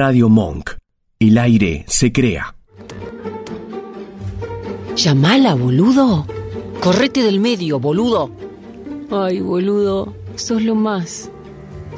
[0.00, 0.76] Radio Monk.
[1.18, 2.54] El aire se crea.
[4.94, 6.24] Llamala, boludo.
[6.80, 8.30] Correte del medio, boludo.
[9.10, 11.32] Ay, boludo, sos lo más.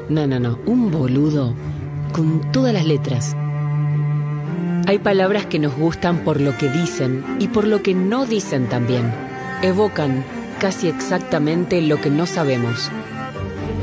[0.08, 1.52] No, no, no, un boludo
[2.14, 3.36] con todas las letras.
[4.86, 8.66] Hay palabras que nos gustan por lo que dicen y por lo que no dicen
[8.70, 9.12] también.
[9.60, 10.24] Evocan
[10.58, 12.90] casi exactamente lo que no sabemos.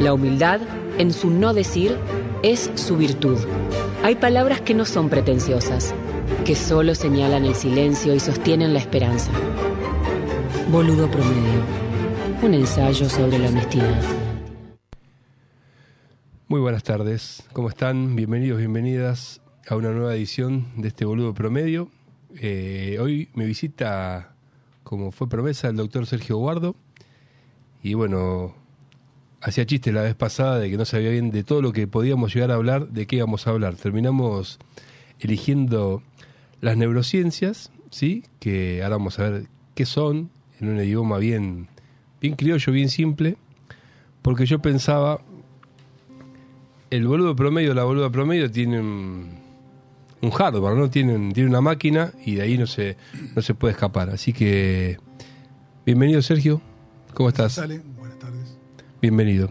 [0.02, 0.62] La humildad,
[0.98, 1.96] en su no decir,
[2.42, 3.38] es su virtud.
[4.04, 5.94] Hay palabras que no son pretenciosas,
[6.46, 9.32] que solo señalan el silencio y sostienen la esperanza.
[10.72, 11.62] Boludo promedio.
[12.42, 14.02] Un ensayo sobre la honestidad.
[16.48, 18.16] Muy buenas tardes, ¿cómo están?
[18.16, 21.90] Bienvenidos, bienvenidas a una nueva edición de este Boludo Promedio.
[22.40, 24.36] Eh, hoy me visita,
[24.84, 26.76] como fue promesa, el doctor Sergio Guardo.
[27.84, 28.56] Y bueno,
[29.48, 32.34] hacía chiste la vez pasada de que no sabía bien de todo lo que podíamos
[32.34, 33.76] llegar a hablar, de qué íbamos a hablar.
[33.76, 34.60] Terminamos
[35.20, 36.04] eligiendo
[36.60, 38.26] las neurociencias, ¿sí?
[38.40, 41.70] Que ahora vamos a ver qué son, en un idioma bien,
[42.20, 43.38] bien criollo, bien simple.
[44.22, 45.22] Porque yo pensaba,
[46.90, 49.30] el boludo promedio, la boluda promedio tiene un,
[50.22, 50.90] un hardware, ¿no?
[50.90, 52.98] Tiene, tiene una máquina y de ahí no se,
[53.34, 54.10] no se puede escapar.
[54.10, 54.98] Así que,
[55.86, 56.62] bienvenido Sergio,
[57.14, 57.62] ¿cómo estás?
[59.08, 59.50] Bienvenido.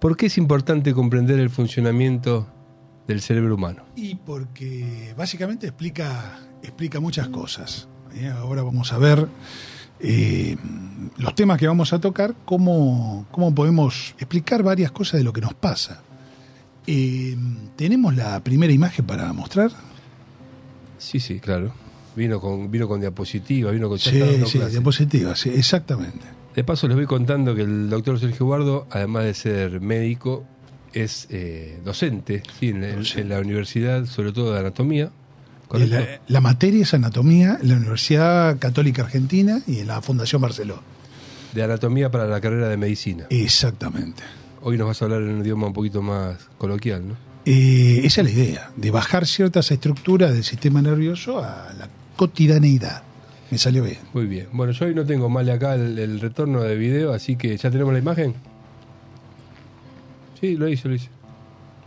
[0.00, 2.48] ¿Por qué es importante comprender el funcionamiento
[3.06, 3.82] del cerebro humano?
[3.96, 7.86] Y porque básicamente explica, explica muchas cosas.
[8.14, 8.28] ¿eh?
[8.28, 9.28] Ahora vamos a ver
[10.00, 10.56] eh,
[11.18, 15.42] los temas que vamos a tocar, cómo, cómo podemos explicar varias cosas de lo que
[15.42, 16.00] nos pasa.
[16.86, 17.36] Eh,
[17.76, 19.70] ¿Tenemos la primera imagen para mostrar?
[20.96, 21.74] Sí, sí, claro.
[22.16, 23.98] Vino con, vino con diapositiva, vino con...
[23.98, 26.41] Sí, sí, diapositiva, sí, exactamente.
[26.54, 30.44] De paso les voy contando que el doctor Sergio Guardo, además de ser médico,
[30.92, 35.10] es eh, docente sí, en, la universidad, sobre todo de anatomía.
[35.74, 40.82] Eh, la materia es anatomía en la Universidad Católica Argentina y en la Fundación Barceló.
[41.54, 43.26] De anatomía para la carrera de medicina.
[43.30, 44.22] Exactamente.
[44.60, 47.14] Hoy nos vas a hablar en un idioma un poquito más coloquial, ¿no?
[47.46, 53.02] Eh, esa es la idea, de bajar ciertas estructuras del sistema nervioso a la cotidianeidad.
[53.52, 53.98] Me salió bien.
[54.14, 54.48] Muy bien.
[54.50, 57.70] Bueno, yo hoy no tengo mal acá el, el retorno de video, así que ya
[57.70, 58.34] tenemos la imagen.
[60.40, 61.10] Sí, lo hice, lo hice.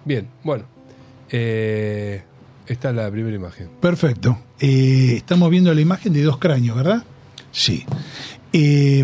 [0.06, 0.66] Bien, bueno.
[1.32, 2.22] Eh,
[2.68, 3.70] esta es la primera imagen.
[3.82, 4.38] Perfecto.
[4.60, 7.04] Eh, estamos viendo la imagen de dos cráneos, ¿verdad?
[7.52, 7.84] Sí.
[8.54, 9.04] Eh,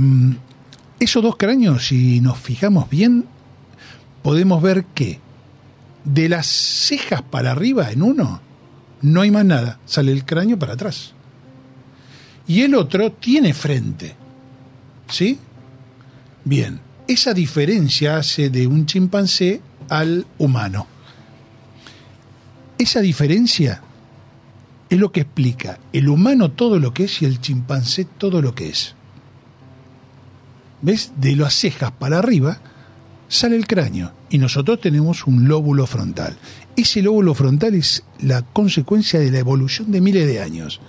[1.00, 3.26] esos dos cráneos, si nos fijamos bien,
[4.22, 5.20] podemos ver que
[6.06, 8.40] de las cejas para arriba en uno,
[9.02, 9.80] no hay más nada.
[9.86, 11.16] Sale el cráneo para atrás.
[12.52, 14.14] Y el otro tiene frente.
[15.10, 15.40] ¿Sí?
[16.44, 16.82] Bien.
[17.08, 20.86] Esa diferencia hace de un chimpancé al humano.
[22.78, 23.82] Esa diferencia
[24.90, 28.54] es lo que explica el humano todo lo que es y el chimpancé todo lo
[28.54, 28.96] que es.
[30.82, 31.14] ¿Ves?
[31.16, 32.60] De las cejas para arriba
[33.30, 36.38] sale el cráneo y nosotros tenemos un lóbulo frontal.
[36.76, 40.82] Ese lóbulo frontal es la consecuencia de la evolución de miles de años.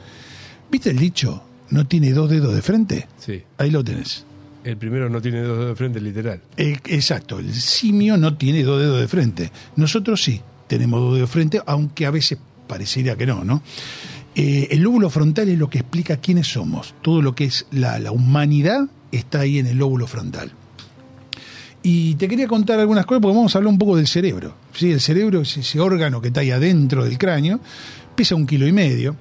[0.68, 1.44] ¿Viste el dicho?
[1.72, 3.08] ¿No tiene dos dedos de frente?
[3.18, 3.42] Sí.
[3.56, 4.26] Ahí lo tenés.
[4.62, 6.42] El primero no tiene dos dedos de frente, literal.
[6.58, 9.50] Eh, Exacto, el simio no tiene dos dedos de frente.
[9.76, 13.62] Nosotros sí tenemos dos dedos de frente, aunque a veces parecería que no, ¿no?
[14.34, 16.94] Eh, el lóbulo frontal es lo que explica quiénes somos.
[17.00, 20.52] Todo lo que es la, la humanidad está ahí en el lóbulo frontal.
[21.82, 24.56] Y te quería contar algunas cosas porque vamos a hablar un poco del cerebro.
[24.74, 24.92] ¿sí?
[24.92, 27.60] El cerebro es ese órgano que está ahí adentro del cráneo,
[28.14, 29.16] pesa un kilo y medio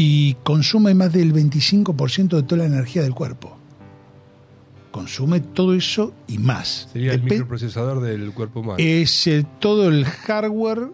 [0.00, 3.58] y consume más del 25% de toda la energía del cuerpo.
[4.92, 6.88] Consume todo eso y más.
[6.92, 8.76] Sería el microprocesador del cuerpo humano.
[8.78, 10.92] es eh, todo el hardware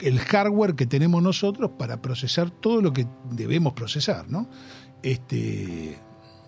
[0.00, 4.48] el hardware que tenemos nosotros para procesar todo lo que debemos procesar, ¿no?
[5.02, 5.98] Este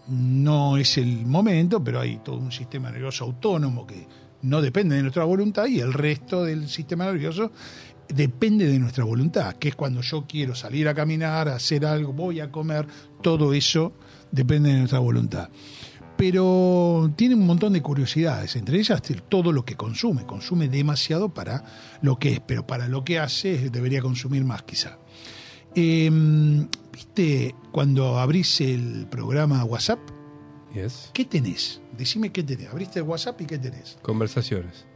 [0.08, 4.08] no es el momento, pero hay todo un sistema nervioso autónomo que
[4.40, 7.52] no depende de nuestra voluntad y el resto del sistema nervioso
[8.08, 12.40] depende de nuestra voluntad, que es cuando yo quiero salir a caminar, hacer algo, voy
[12.40, 12.86] a comer,
[13.22, 13.92] todo eso
[14.30, 15.48] depende de nuestra voluntad
[16.16, 21.64] pero tiene un montón de curiosidades, entre ellas todo lo que consume, consume demasiado para
[22.00, 24.98] lo que es, pero para lo que hace debería consumir más quizá.
[25.74, 26.10] Eh,
[26.92, 29.98] ¿Viste cuando abrís el programa WhatsApp?
[30.72, 31.10] Yes.
[31.12, 31.82] ¿Qué tenés?
[31.96, 32.68] Decime qué tenés.
[32.70, 33.98] Abriste el WhatsApp y qué tenés.
[34.02, 34.86] Conversaciones.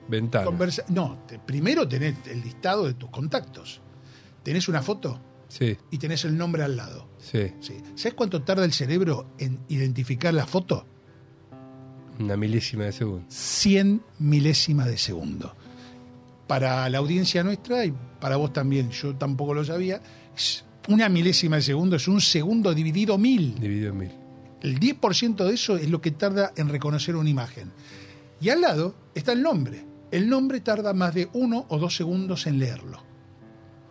[0.45, 3.81] Conversa- no, te- primero tenés el listado de tus contactos.
[4.43, 7.09] Tenés una foto sí, y tenés el nombre al lado.
[7.19, 7.53] sí.
[7.61, 7.75] Sí.
[7.95, 10.87] ¿Sabes cuánto tarda el cerebro en identificar la foto?
[12.19, 13.25] Una milésima de segundo.
[13.29, 15.55] 100 milésimas de segundo.
[16.47, 20.03] para la audiencia nuestra y para vos también, yo tampoco lo sabía,
[20.37, 23.55] es una milésima de segundo, es un segundo dividido mil.
[23.55, 24.11] Dividido mil.
[24.61, 27.71] El 10% de eso es lo que tarda en reconocer una imagen.
[28.41, 29.87] Y al lado está el nombre.
[30.11, 33.03] El nombre tarda más de uno o dos segundos en leerlo.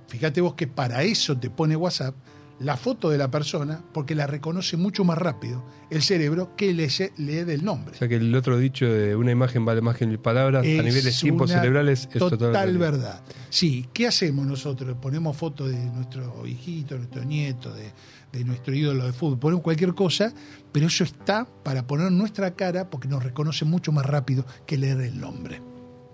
[0.07, 2.15] Fíjate vos que para eso te pone WhatsApp
[2.59, 6.89] la foto de la persona porque la reconoce mucho más rápido el cerebro que lee,
[7.17, 7.95] lee del nombre.
[7.95, 10.67] O sea que el otro dicho de una imagen vale más que mil palabras a
[10.67, 13.23] Es niveles cerebrales es total total verdad.
[13.49, 14.97] Sí, ¿qué hacemos nosotros?
[15.01, 17.93] Ponemos fotos de nuestro hijito, nuestro nieto, de,
[18.33, 20.33] de nuestro ídolo de fútbol, ponemos cualquier cosa,
[20.71, 24.99] pero eso está para poner nuestra cara porque nos reconoce mucho más rápido que leer
[25.01, 25.68] el nombre.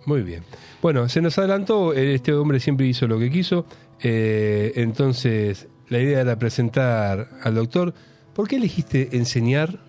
[0.05, 0.43] Muy bien.
[0.81, 3.65] Bueno, se nos adelantó, eh, este hombre siempre hizo lo que quiso,
[4.01, 7.93] eh, entonces la idea era presentar al doctor.
[8.33, 9.79] ¿Por qué elegiste enseñar,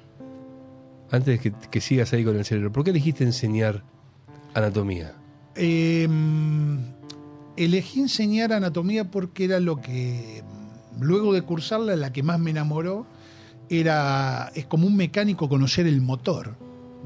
[1.10, 3.82] antes que, que sigas ahí con el cerebro, por qué elegiste enseñar
[4.54, 5.14] anatomía?
[5.54, 6.08] Eh,
[7.56, 10.42] elegí enseñar anatomía porque era lo que,
[11.00, 13.06] luego de cursarla, la que más me enamoró,
[13.68, 16.56] era, es como un mecánico conocer el motor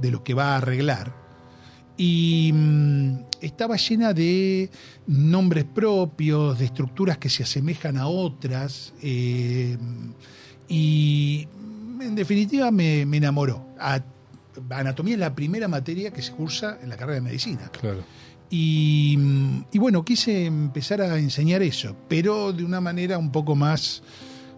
[0.00, 1.19] de lo que va a arreglar.
[2.02, 4.70] Y mm, estaba llena de
[5.06, 8.94] nombres propios, de estructuras que se asemejan a otras.
[9.02, 9.76] eh,
[10.68, 11.46] y
[12.00, 13.66] en definitiva me, me enamoró.
[13.78, 14.00] A-
[14.70, 17.70] anatomía es la primera materia que se cursa en la carrera de medicina.
[17.78, 18.02] Claro.
[18.48, 23.54] Y, mm, y bueno, quise empezar a enseñar eso, pero de una manera un poco
[23.54, 24.02] más,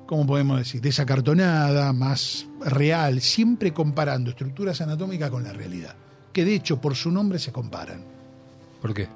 [0.06, 0.80] ¿cómo podemos decir?
[0.80, 5.96] Desacartonada, más real, siempre comparando estructuras anatómicas con la realidad,
[6.32, 8.04] que de hecho por su nombre se comparan.
[8.80, 9.08] ¿Por qué?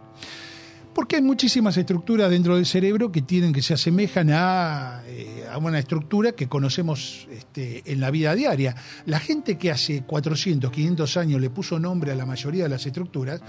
[0.96, 5.58] Porque hay muchísimas estructuras dentro del cerebro que tienen que se asemejan a, eh, a
[5.58, 8.74] una estructura que conocemos este, en la vida diaria.
[9.04, 12.86] La gente que hace 400, 500 años le puso nombre a la mayoría de las
[12.86, 13.42] estructuras,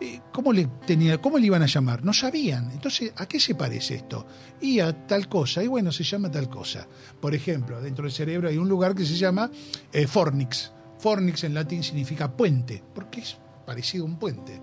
[0.00, 2.04] eh, ¿cómo, le tenía, ¿cómo le iban a llamar?
[2.04, 2.70] No sabían.
[2.72, 4.26] Entonces, ¿a qué se parece esto?
[4.60, 5.62] Y a tal cosa.
[5.62, 6.86] Y bueno, se llama tal cosa.
[7.20, 9.50] Por ejemplo, dentro del cerebro hay un lugar que se llama
[9.92, 10.72] eh, fornix.
[11.04, 13.36] Fornix en latín significa puente, porque es
[13.66, 14.58] parecido a un puente.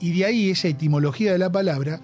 [0.00, 2.00] Y de ahí esa etimología de la palabra,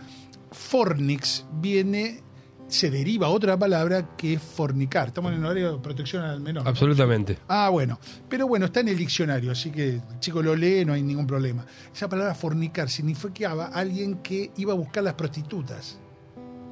[0.53, 2.21] fornix viene,
[2.69, 5.09] se deriva a otra palabra que es fornicar.
[5.09, 6.65] Estamos en horario de protección al menor.
[6.65, 6.69] ¿no?
[6.69, 7.39] Absolutamente.
[7.49, 7.99] Ah, bueno.
[8.29, 11.27] Pero bueno, está en el diccionario, así que el chico lo lee, no hay ningún
[11.27, 11.65] problema.
[11.91, 15.99] Esa palabra fornicar significaba alguien que iba a buscar las prostitutas,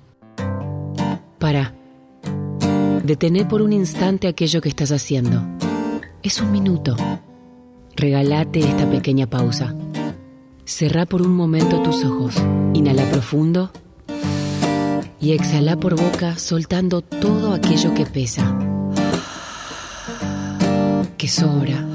[1.38, 1.74] Para.
[3.08, 5.42] Detené por un instante aquello que estás haciendo.
[6.24, 6.98] Es un minuto.
[7.96, 9.74] Regalate esta pequeña pausa.
[10.66, 12.36] Cerrá por un momento tus ojos.
[12.74, 13.72] Inhala profundo.
[15.22, 18.60] Y exhala por boca soltando todo aquello que pesa.
[21.18, 21.88] Que sobra.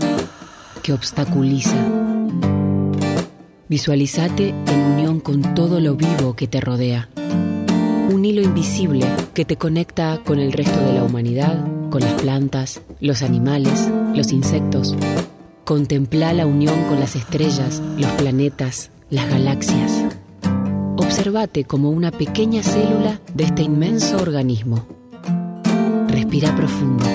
[0.83, 1.77] Que obstaculiza.
[3.69, 7.11] Visualizate en unión con todo lo vivo que te rodea
[8.13, 12.83] un hilo invisible que te conecta con el resto de la humanidad, con las plantas,
[13.01, 14.95] los animales, los insectos.
[15.65, 20.05] Contempla la unión con las estrellas, los planetas, las galaxias.
[20.97, 24.87] Observate como una pequeña célula de este inmenso organismo.
[26.09, 27.07] Respira profundo.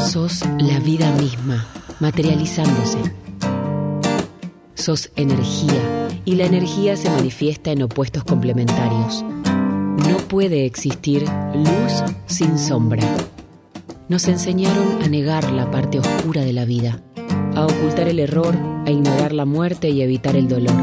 [0.00, 1.66] Sos la vida misma,
[2.00, 2.98] materializándose.
[4.74, 9.24] Sos energía y la energía se manifiesta en opuestos complementarios.
[9.24, 11.24] No puede existir
[11.54, 13.02] luz sin sombra.
[14.08, 17.00] Nos enseñaron a negar la parte oscura de la vida,
[17.54, 20.74] a ocultar el error, a ignorar la muerte y evitar el dolor.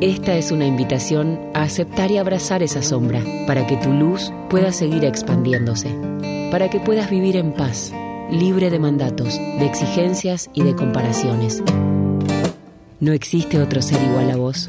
[0.00, 4.72] Esta es una invitación a aceptar y abrazar esa sombra para que tu luz pueda
[4.72, 5.88] seguir expandiéndose,
[6.52, 7.92] para que puedas vivir en paz,
[8.30, 11.64] libre de mandatos, de exigencias y de comparaciones.
[13.00, 14.66] No existe otro ser igual a vos.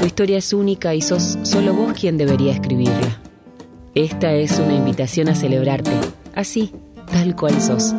[0.00, 3.18] Tu historia es única y sos solo vos quien debería escribirla.
[3.94, 5.90] Esta es una invitación a celebrarte,
[6.34, 6.72] así,
[7.10, 7.94] tal cual sos.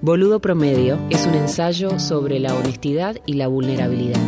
[0.00, 4.20] Boludo Promedio es un ensayo sobre la honestidad y la vulnerabilidad.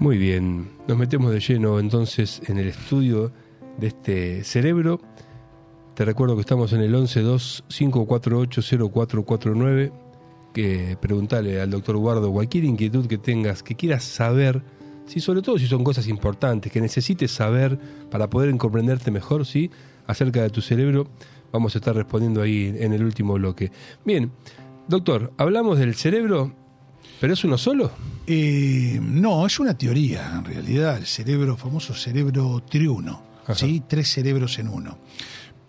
[0.00, 3.30] Muy bien, nos metemos de lleno entonces en el estudio
[3.78, 5.00] de este cerebro.
[6.00, 9.92] Te recuerdo que estamos en el 1125480449.
[10.54, 14.62] Que preguntale al doctor Guardo cualquier inquietud que tengas, que quieras saber,
[15.04, 17.78] sí, sobre todo si son cosas importantes, que necesites saber
[18.10, 19.70] para poder comprenderte mejor, sí,
[20.06, 21.06] acerca de tu cerebro.
[21.52, 23.70] Vamos a estar respondiendo ahí en el último bloque.
[24.02, 24.32] Bien,
[24.88, 26.54] doctor, hablamos del cerebro,
[27.20, 27.90] pero es uno solo.
[28.26, 33.22] Eh, no, es una teoría, en realidad, el cerebro, famoso cerebro triuno,
[33.54, 33.82] ¿sí?
[33.86, 34.96] tres cerebros en uno.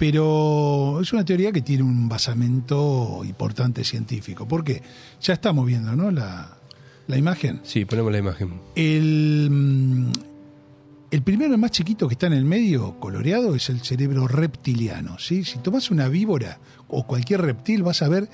[0.02, 4.48] Pero es una teoría que tiene un basamento importante científico.
[4.48, 4.82] ¿Por qué?
[5.22, 6.10] Ya estamos viendo, ¿no?
[6.10, 6.58] La,
[7.06, 7.60] la imagen.
[7.62, 8.60] Sí, ponemos la imagen.
[8.74, 10.12] El, mm,
[11.12, 15.20] el primero, el más chiquito que está en el medio, coloreado, es el cerebro reptiliano.
[15.20, 15.44] ¿sí?
[15.44, 18.28] Si tomas una víbora o cualquier reptil, vas a ver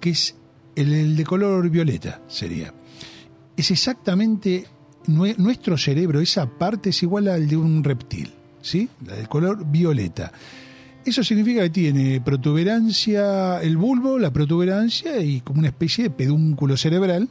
[0.00, 0.34] que es
[0.74, 2.74] el, el de color violeta, sería.
[3.56, 4.66] Es exactamente
[5.06, 8.88] nue- nuestro cerebro, esa parte es igual al de un reptil, ¿sí?
[9.06, 10.32] La del color violeta.
[11.04, 16.78] Eso significa que tiene protuberancia, el bulbo, la protuberancia y como una especie de pedúnculo
[16.78, 17.28] cerebral,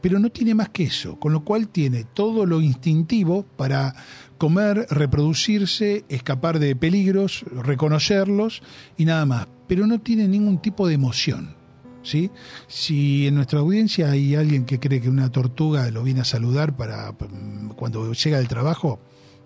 [0.00, 3.94] pero no tiene más que eso, con lo cual tiene todo lo instintivo para
[4.38, 8.62] comer, reproducirse, escapar de peligros, reconocerlos
[8.96, 11.58] y nada más, pero no tiene ningún tipo de emoción.
[12.02, 12.30] ¿Sí?
[12.66, 16.74] Si en nuestra audiencia hay alguien que cree que una tortuga lo viene a saludar
[16.74, 19.00] para mm, cuando llega del trabajo,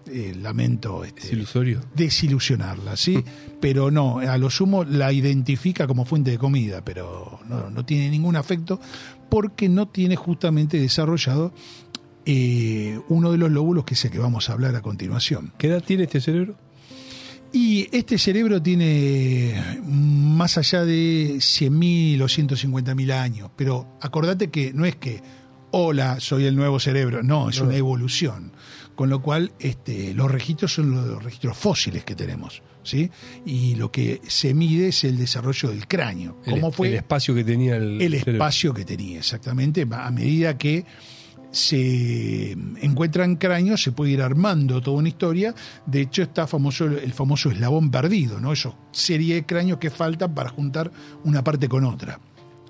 [0.07, 1.55] eh, lamento este, Es
[1.95, 3.23] desilusionarla, ¿sí?
[3.61, 8.11] Pero no, a lo sumo la identifica como fuente de comida, pero no, no tiene
[8.11, 8.81] ningún afecto
[9.31, 11.53] porque no tiene justamente desarrollado
[12.27, 15.53] eh, uno de los lóbulos que es el que vamos a hablar a continuación.
[15.59, 16.57] ¿Qué edad tiene este cerebro?
[17.53, 24.85] Y este cerebro tiene más allá de 100.000 o 150.000 años, pero acordate que no
[24.85, 25.23] es que,
[25.71, 27.67] hola, soy el nuevo cerebro, no, es No.
[27.69, 28.51] una evolución.
[28.95, 33.11] Con lo cual, este, los registros son los registros fósiles que tenemos, ¿sí?
[33.45, 36.39] Y lo que se mide es el desarrollo del cráneo.
[36.45, 39.87] El, ¿Cómo fue el espacio que tenía el, el espacio que tenía, exactamente.
[39.91, 40.85] A medida que
[41.55, 45.55] se encuentran cráneos, se puede ir armando toda una historia.
[45.87, 48.53] De hecho, está famoso el famoso eslabón perdido, ¿no?
[48.53, 50.91] Eso, serie de cráneos que faltan para juntar
[51.23, 52.19] una parte con otra.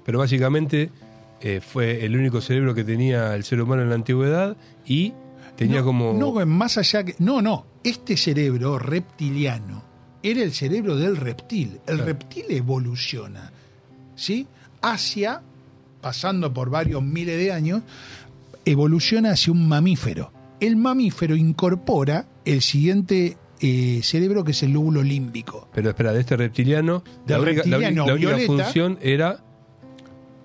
[0.04, 0.90] Pero básicamente
[1.40, 5.14] eh, fue el único cerebro que tenía el ser humano en la antigüedad y
[5.56, 6.12] tenía no, como...
[6.14, 7.14] No, más allá que.
[7.18, 7.66] No, no.
[7.82, 9.82] Este cerebro reptiliano
[10.22, 11.80] era el cerebro del reptil.
[11.86, 12.04] El Claro.
[12.06, 13.52] reptil evoluciona,
[14.16, 14.46] ¿sí?
[14.82, 15.42] Hacia,
[16.00, 17.82] pasando por varios miles de años,
[18.64, 20.32] evoluciona hacia un mamífero.
[20.60, 25.68] El mamífero incorpora el siguiente eh, cerebro que es el lóbulo límbico.
[25.74, 28.98] Pero espera, de este reptiliano, Del la única, la reptiliano única- la única violeta, función
[29.02, 29.44] era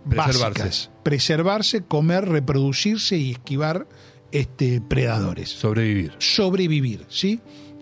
[0.08, 0.92] preservarse, Básicas.
[1.04, 3.88] Preservarse, comer, reproducirse y esquivar
[4.32, 5.50] este, predadores.
[5.50, 6.14] sobrevivir.
[6.20, 7.40] Sobrevivir, ¿sí?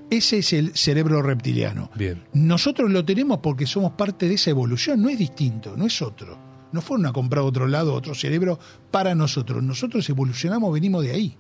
[0.09, 1.89] Ese es el cerebro reptiliano.
[1.95, 2.23] Bien.
[2.33, 6.37] Nosotros lo tenemos porque somos parte de esa evolución, no es distinto, no es otro.
[6.71, 8.59] No fueron a comprar otro lado, otro cerebro
[8.91, 9.61] para nosotros.
[9.63, 11.37] Nosotros evolucionamos, venimos de ahí.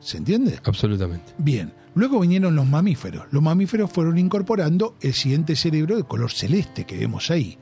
[0.00, 0.60] ¿Se entiende?
[0.64, 1.32] Absolutamente.
[1.38, 3.26] Bien, luego vinieron los mamíferos.
[3.30, 7.58] Los mamíferos fueron incorporando el siguiente cerebro de color celeste que vemos ahí.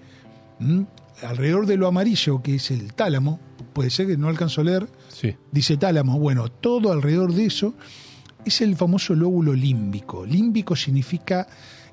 [0.59, 0.83] ¿Mm?
[1.23, 3.41] Alrededor de lo amarillo, que es el tálamo,
[3.75, 5.35] puede ser que no alcanzo a leer, Sí.
[5.53, 6.19] dice tálamo.
[6.19, 7.75] Bueno, todo alrededor de eso
[8.45, 10.25] es el famoso lóbulo límbico.
[10.25, 11.47] Límbico significa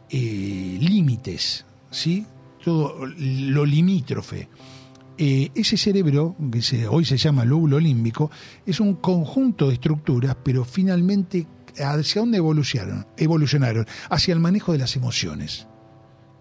[0.09, 2.25] eh, límites, ¿sí?
[2.63, 4.49] Todo lo limítrofe.
[5.17, 8.29] Eh, ese cerebro, que se- hoy se llama lóbulo límbico,
[8.65, 11.47] es un conjunto de estructuras, pero finalmente,
[11.79, 13.07] ¿hacia dónde evolucionaron?
[13.17, 15.67] Evolucionaron hacia el manejo de las emociones.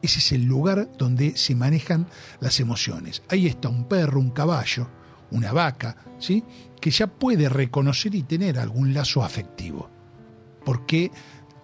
[0.03, 2.07] Ese es el lugar donde se manejan
[2.41, 3.23] las emociones.
[3.29, 4.89] Ahí está un perro, un caballo,
[5.31, 6.45] una vaca, ¿sí?
[6.81, 9.91] que ya puede reconocer y tener algún lazo afectivo.
[10.65, 11.11] Porque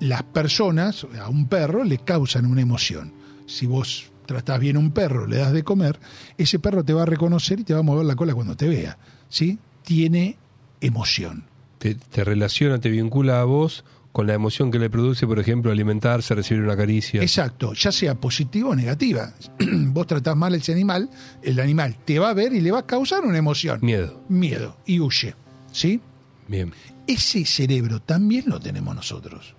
[0.00, 3.12] las personas, a un perro, le causan una emoción.
[3.46, 5.98] Si vos tratás bien a un perro, le das de comer,
[6.36, 8.68] ese perro te va a reconocer y te va a mover la cola cuando te
[8.68, 8.98] vea.
[9.28, 9.58] ¿sí?
[9.82, 10.36] Tiene
[10.80, 11.44] emoción.
[11.78, 13.84] Te, te relaciona, te vincula a vos
[14.16, 17.20] con la emoción que le produce, por ejemplo, alimentarse, recibir una caricia.
[17.20, 19.34] Exacto, ya sea positiva o negativa.
[19.58, 21.10] Vos tratás mal a ese animal,
[21.42, 23.78] el animal te va a ver y le va a causar una emoción.
[23.82, 24.24] Miedo.
[24.30, 25.34] Miedo y huye.
[25.70, 26.00] ¿Sí?
[26.48, 26.72] Bien.
[27.06, 29.54] Ese cerebro también lo tenemos nosotros.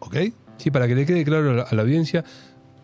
[0.00, 0.16] ¿Ok?
[0.56, 2.24] Sí, para que le quede claro a la, a la audiencia,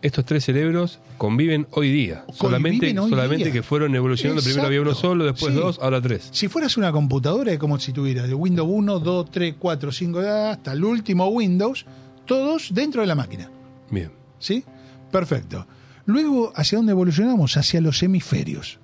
[0.01, 2.25] estos tres cerebros conviven hoy día.
[2.33, 3.53] solamente hoy solamente día.
[3.53, 4.41] que fueron evolucionando.
[4.43, 5.59] Primero había uno solo, después Sí.
[5.59, 6.27] dos, ahora tres.
[6.31, 10.19] Si fueras una computadora, es como si tuvieras de Windows 1, 2, 3, 4, 5,
[10.19, 11.85] hasta el último Windows,
[12.25, 13.49] todos dentro de la máquina.
[13.89, 14.11] Bien.
[14.39, 14.63] ¿Sí?
[15.11, 15.65] Perfecto.
[16.05, 17.57] Luego, ¿hacia dónde evolucionamos?
[17.57, 18.79] Hacia los hemisferios.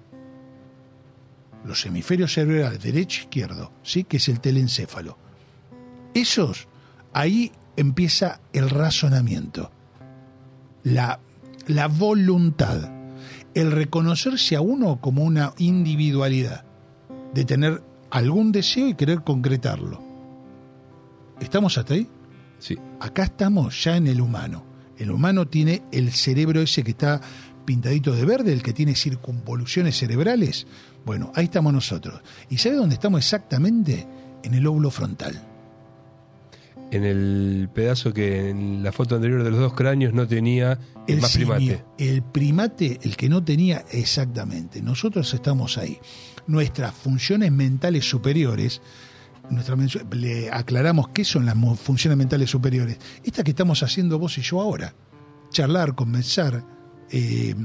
[1.65, 4.03] Los hemisferios cerebrales, derecho e izquierdo, ¿sí?
[4.03, 5.18] Que es el telencéfalo.
[6.15, 6.68] Esos,
[7.13, 9.72] ahí empieza el razonamiento,
[10.83, 11.19] la,
[11.67, 12.89] la voluntad,
[13.53, 16.63] el reconocerse a uno como una individualidad,
[17.33, 20.01] de tener algún deseo y querer concretarlo.
[21.39, 22.07] ¿Estamos hasta ahí?
[22.59, 22.77] Sí.
[23.00, 24.63] Acá estamos ya en el humano.
[24.97, 27.21] El humano tiene el cerebro ese que está
[27.65, 30.67] pintadito de verde, el que tiene circunvoluciones cerebrales.
[31.05, 32.21] Bueno, ahí estamos nosotros.
[32.50, 34.07] ¿Y sabe dónde estamos exactamente?
[34.43, 35.50] En el óvulo frontal.
[36.91, 41.21] En el pedazo que en la foto anterior de los dos cráneos no tenía el,
[41.21, 41.86] más simio, primate.
[41.98, 44.81] El primate, el que no tenía exactamente.
[44.81, 46.00] Nosotros estamos ahí.
[46.48, 48.81] Nuestras funciones mentales superiores,
[49.50, 49.77] nuestra
[50.12, 52.98] le aclaramos qué son las funciones mentales superiores.
[53.24, 54.93] Estas que estamos haciendo vos y yo ahora.
[55.50, 56.65] Charlar, conversar.
[57.10, 57.55] eh,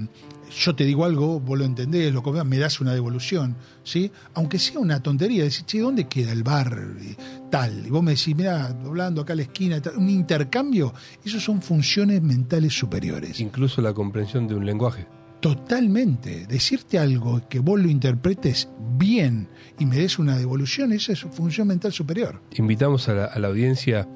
[0.51, 4.11] yo te digo algo, vos lo entendés, lo comes, me das una devolución, ¿sí?
[4.35, 7.17] Aunque sea una tontería, decir, che, ¿dónde queda el bar eh,
[7.51, 7.87] tal?
[7.87, 9.97] Y vos me decís, mirá, doblando acá a la esquina, tal.
[9.97, 10.93] un intercambio,
[11.25, 13.41] eso son funciones mentales superiores.
[13.41, 15.07] Incluso la comprensión de un lenguaje.
[15.41, 16.47] Totalmente.
[16.47, 19.49] Decirte algo que vos lo interpretes bien
[19.79, 22.41] y me des una devolución, esa es función mental superior.
[22.57, 24.09] Invitamos a la, a la audiencia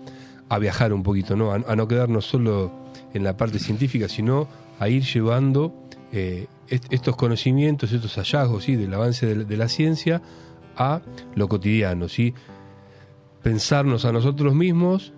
[0.49, 1.53] a viajar un poquito, ¿no?
[1.53, 2.73] A, a no quedarnos solo
[3.13, 5.75] en la parte científica, sino a ir llevando
[6.13, 8.77] eh, est- estos conocimientos, estos hallazgos ¿sí?
[8.77, 10.21] del avance de, la- de la ciencia
[10.77, 11.03] a
[11.35, 12.35] lo cotidiano, ¿sí?
[13.43, 15.13] Pensarnos a nosotros mismos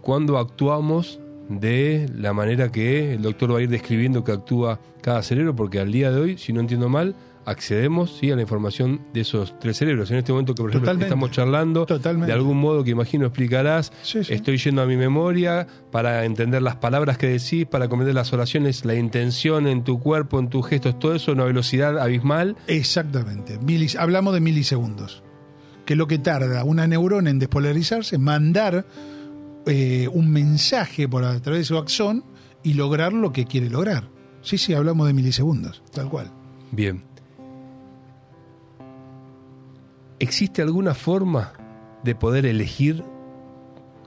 [0.00, 5.22] cuando actuamos de la manera que el doctor va a ir describiendo que actúa cada
[5.22, 7.14] cerebro, porque al día de hoy, si no entiendo mal,
[7.50, 8.30] accedemos ¿sí?
[8.30, 10.10] a la información de esos tres cerebros.
[10.10, 11.06] En este momento que, por ejemplo, Totalmente.
[11.06, 12.26] estamos charlando, Totalmente.
[12.28, 14.32] de algún modo que imagino explicarás, Sí, sí.
[14.32, 18.84] estoy yendo a mi memoria para entender las palabras que decís, para comprender las oraciones,
[18.84, 22.56] la intención en tu cuerpo, en tus gestos, todo eso a una velocidad abismal.
[22.66, 23.58] Exactamente.
[23.60, 25.22] Milis- hablamos de milisegundos.
[25.84, 28.86] Que es lo que tarda una neurona en despolarizarse, mandar
[29.66, 32.24] eh, un mensaje por a través de su axón
[32.62, 34.08] y lograr lo que quiere lograr.
[34.42, 36.30] Sí, sí, hablamos de milisegundos, tal cual.
[36.72, 37.02] Bien.
[40.20, 41.54] ¿Existe alguna forma
[42.04, 43.02] de poder elegir,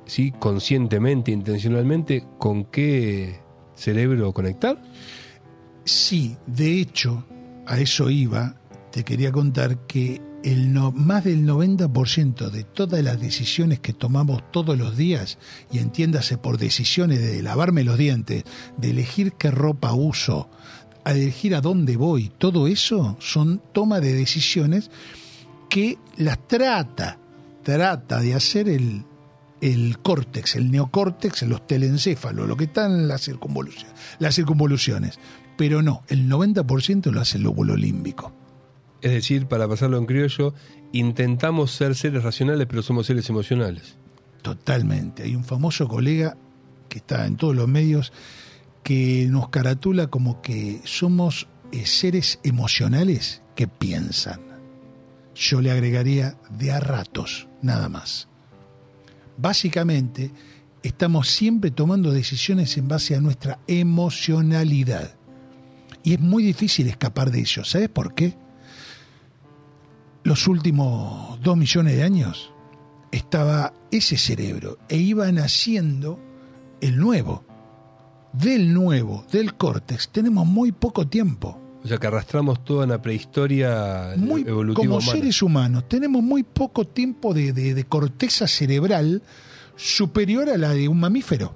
[0.05, 3.39] sí, conscientemente, intencionalmente, con qué
[3.73, 4.79] cerebro conectar?
[5.85, 7.25] Sí, de hecho,
[7.65, 8.55] a eso iba,
[8.91, 14.51] te quería contar que el no, más del 90% de todas las decisiones que tomamos
[14.51, 15.39] todos los días,
[15.71, 18.43] y entiéndase por decisiones de lavarme los dientes,
[18.77, 20.47] de elegir qué ropa uso,
[21.05, 24.91] a elegir a dónde voy, todo eso son toma de decisiones
[25.73, 27.17] que las trata,
[27.63, 29.05] trata de hacer el,
[29.59, 35.17] el córtex, el neocórtex, los telencéfalos, lo que están en las circunvoluciones, las circunvoluciones.
[35.57, 38.31] Pero no, el 90% lo hace el lóbulo límbico.
[39.01, 40.53] Es decir, para pasarlo en criollo,
[40.91, 43.97] intentamos ser seres racionales, pero somos seres emocionales.
[44.43, 45.23] Totalmente.
[45.23, 46.37] Hay un famoso colega
[46.87, 48.13] que está en todos los medios
[48.83, 54.52] que nos caratula como que somos eh, seres emocionales que piensan.
[55.35, 58.27] Yo le agregaría de a ratos, nada más.
[59.37, 60.31] Básicamente,
[60.83, 65.15] estamos siempre tomando decisiones en base a nuestra emocionalidad.
[66.03, 67.63] Y es muy difícil escapar de ello.
[67.63, 68.35] ¿Sabes por qué?
[70.23, 72.51] Los últimos dos millones de años
[73.11, 76.19] estaba ese cerebro e iba naciendo
[76.81, 77.43] el nuevo.
[78.33, 81.62] Del nuevo, del córtex, tenemos muy poco tiempo.
[81.83, 85.11] O sea que arrastramos toda una prehistoria Muy, evolutiva como humana.
[85.11, 89.21] seres humanos, tenemos muy poco tiempo de, de- de corteza cerebral
[89.75, 91.55] superior a la de un mamífero.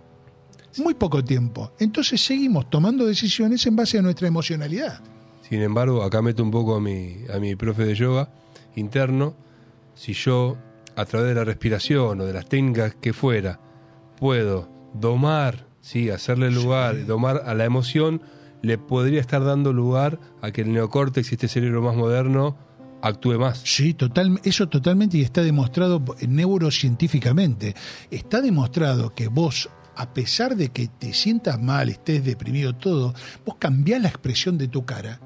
[0.77, 1.71] Muy poco tiempo.
[1.79, 5.01] Entonces seguimos tomando decisiones en base a nuestra emocionalidad.
[5.47, 8.29] Sin embargo, acá meto un poco a mi, a mi profe de yoga
[8.75, 9.35] interno.
[9.95, 10.57] Si yo,
[10.95, 13.59] a través de la respiración o de las técnicas que fuera,
[14.19, 16.09] puedo domar, ¿sí?
[16.11, 18.21] hacerle lugar, domar a la emoción,
[18.61, 22.57] le podría estar dando lugar a que el neocórtex y este cerebro más moderno
[23.01, 23.61] actúe más.
[23.63, 27.75] Sí, total, eso totalmente y está demostrado neurocientíficamente.
[28.11, 33.13] Está demostrado que vos, a pesar de que te sientas mal, estés deprimido, todo,
[33.45, 35.19] vos cambiás la expresión de tu cara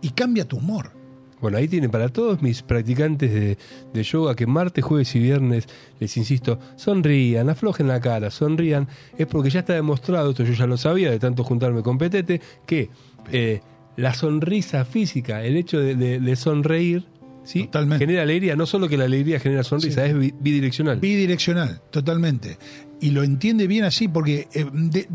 [0.00, 0.97] y cambia tu humor.
[1.40, 3.58] Bueno, ahí tienen para todos mis practicantes de,
[3.94, 5.66] de yoga que martes, jueves y viernes,
[6.00, 8.88] les insisto, sonrían, aflojen la cara, sonrían.
[9.16, 12.40] Es porque ya está demostrado, esto yo ya lo sabía de tanto juntarme con Petete,
[12.66, 12.90] que
[13.30, 13.60] eh,
[13.96, 17.04] la sonrisa física, el hecho de, de- de sonreír,
[17.44, 17.64] ¿sí?
[17.64, 18.04] Totalmente.
[18.04, 18.56] genera alegría.
[18.56, 20.10] No solo que la alegría genera sonrisa, Sí.
[20.10, 20.98] es bi- bidireccional.
[21.00, 22.58] Bidireccional, totalmente.
[23.00, 24.66] Y lo entiende bien así porque, eh,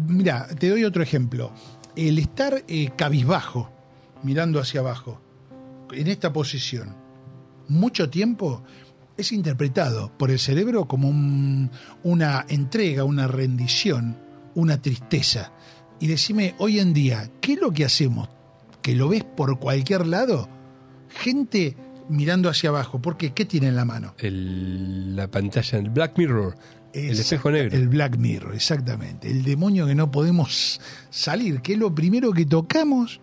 [0.07, 1.51] mira, te doy otro ejemplo.
[1.97, 3.69] El estar eh, cabizbajo,
[4.23, 5.19] mirando hacia abajo,
[5.93, 6.95] en esta posición,
[7.67, 8.63] mucho tiempo,
[9.17, 11.69] es interpretado por el cerebro como un-
[12.03, 14.17] una entrega, una rendición,
[14.55, 15.51] una tristeza.
[15.99, 18.27] Y decime, hoy en día, ¿qué es lo que hacemos?
[18.81, 20.49] ¿Que lo ves por cualquier lado?
[21.09, 21.77] Gente
[22.09, 24.13] mirando hacia abajo, porque ¿qué tiene en la mano?
[24.17, 26.55] El- la pantalla, el Black Mirror,
[26.93, 27.75] el espejo negro.
[27.77, 29.29] El Black Mirror, exactamente.
[29.31, 33.21] El demonio que no podemos salir, que es lo primero que tocamos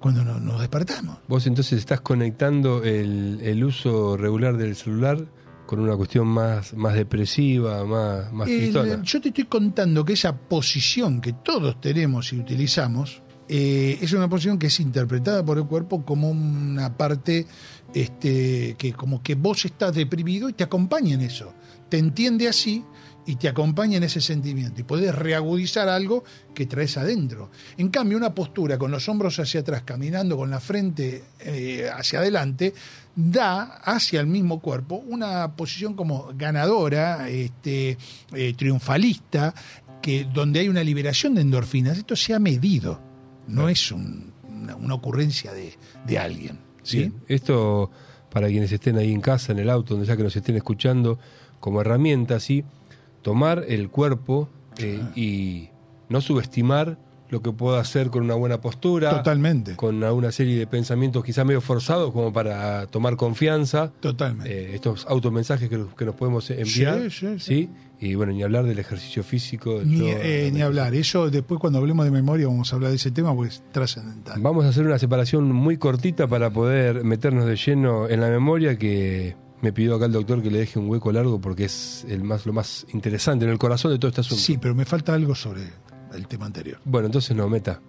[0.00, 1.18] cuando no- nos despertamos.
[1.28, 5.24] Vos entonces estás conectando el, el uso regular del celular
[5.66, 9.02] con una cuestión más, más depresiva, más, más El- tristona.
[9.02, 14.28] yo te estoy contando que esa posición que todos tenemos y utilizamos eh, es una
[14.28, 17.46] posición que es interpretada por el cuerpo como una parte
[17.94, 21.52] este, que como que vos estás deprimido y te acompaña en eso.
[21.88, 22.84] Te entiende así
[23.26, 26.22] y te acompaña en ese sentimiento y podés reagudizar algo
[26.54, 27.50] que traes adentro.
[27.76, 32.20] En cambio, una postura con los hombros hacia atrás, caminando con la frente eh, hacia
[32.20, 32.72] adelante,
[33.14, 37.98] da hacia el mismo cuerpo una posición como ganadora, este,
[38.32, 39.54] eh, triunfalista,
[40.00, 41.98] que donde hay una liberación de endorfinas.
[41.98, 43.00] Esto se ha medido,
[43.48, 45.74] no es un- una, una ocurrencia de,
[46.06, 46.58] de alguien.
[46.82, 46.98] ¿sí?
[46.98, 47.90] Bien, Esto,
[48.30, 51.18] para quienes estén ahí en casa, en el auto, donde sea que nos estén escuchando,
[51.58, 52.64] como herramienta, ¿sí?
[53.26, 55.68] Tomar el cuerpo eh, y
[56.08, 56.96] no subestimar
[57.28, 61.42] lo que puedo hacer con una buena postura, Totalmente, con una serie de pensamientos quizá
[61.44, 64.48] medio forzados como para tomar confianza, totalmente.
[64.48, 67.38] eh, estos automensajes que, que nos podemos enviar, Sí, sí, sí.
[67.40, 67.70] ¿sí?
[67.98, 69.80] Y bueno, ni hablar del ejercicio físico.
[69.84, 70.94] Ni, todo- eh, ni hablar.
[70.94, 74.40] Eso después cuando hablemos de memoria vamos a hablar de ese tema porque es trascendental.
[74.40, 78.76] Vamos a hacer una separación muy cortita para poder meternos de lleno en la memoria
[78.78, 82.22] que me pidió acá el doctor que le deje un hueco largo porque es el
[82.24, 84.42] más lo más interesante en el corazón de todo este asunto.
[84.42, 85.62] Sí, pero me falta algo sobre
[86.14, 86.78] el tema anterior.
[86.84, 87.80] Bueno, entonces no, meta.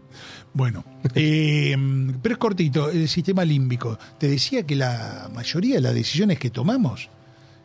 [0.54, 0.84] Bueno,
[1.16, 1.76] eh,
[2.22, 3.98] pero es cortito, el sistema límbico.
[4.18, 7.10] Te decía que la mayoría de las decisiones que tomamos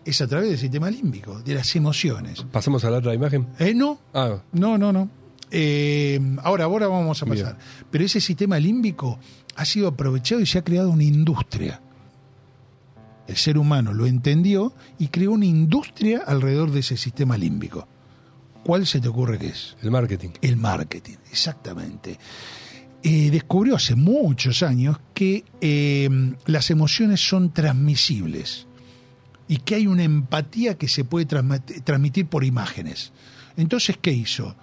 [0.04, 2.44] es a través del sistema límbico, de las emociones.
[2.50, 3.48] ¿Pasamos a la otra imagen?
[3.58, 3.72] ¿Eh?
[3.74, 5.08] No, Ah, no, no, no.
[5.50, 7.58] Eh, ahora, ahora vamos a pasar.
[7.90, 9.18] Pero ese sistema límbico
[9.54, 11.80] ha sido aprovechado y se ha creado una industria.
[13.26, 17.86] El ser humano lo entendió y creó una industria alrededor de ese sistema límbico.
[18.64, 19.76] ¿Cuál se te ocurre que es?
[19.82, 20.30] el marketing.
[20.40, 22.18] El marketing, exactamente.
[23.02, 26.08] Eh, descubrió hace muchos años que eh,
[26.46, 28.66] las emociones son transmisibles
[29.48, 33.12] y que hay una empatía que se puede transmit- transmitir por imágenes.
[33.56, 34.54] Entonces, ¿qué hizo?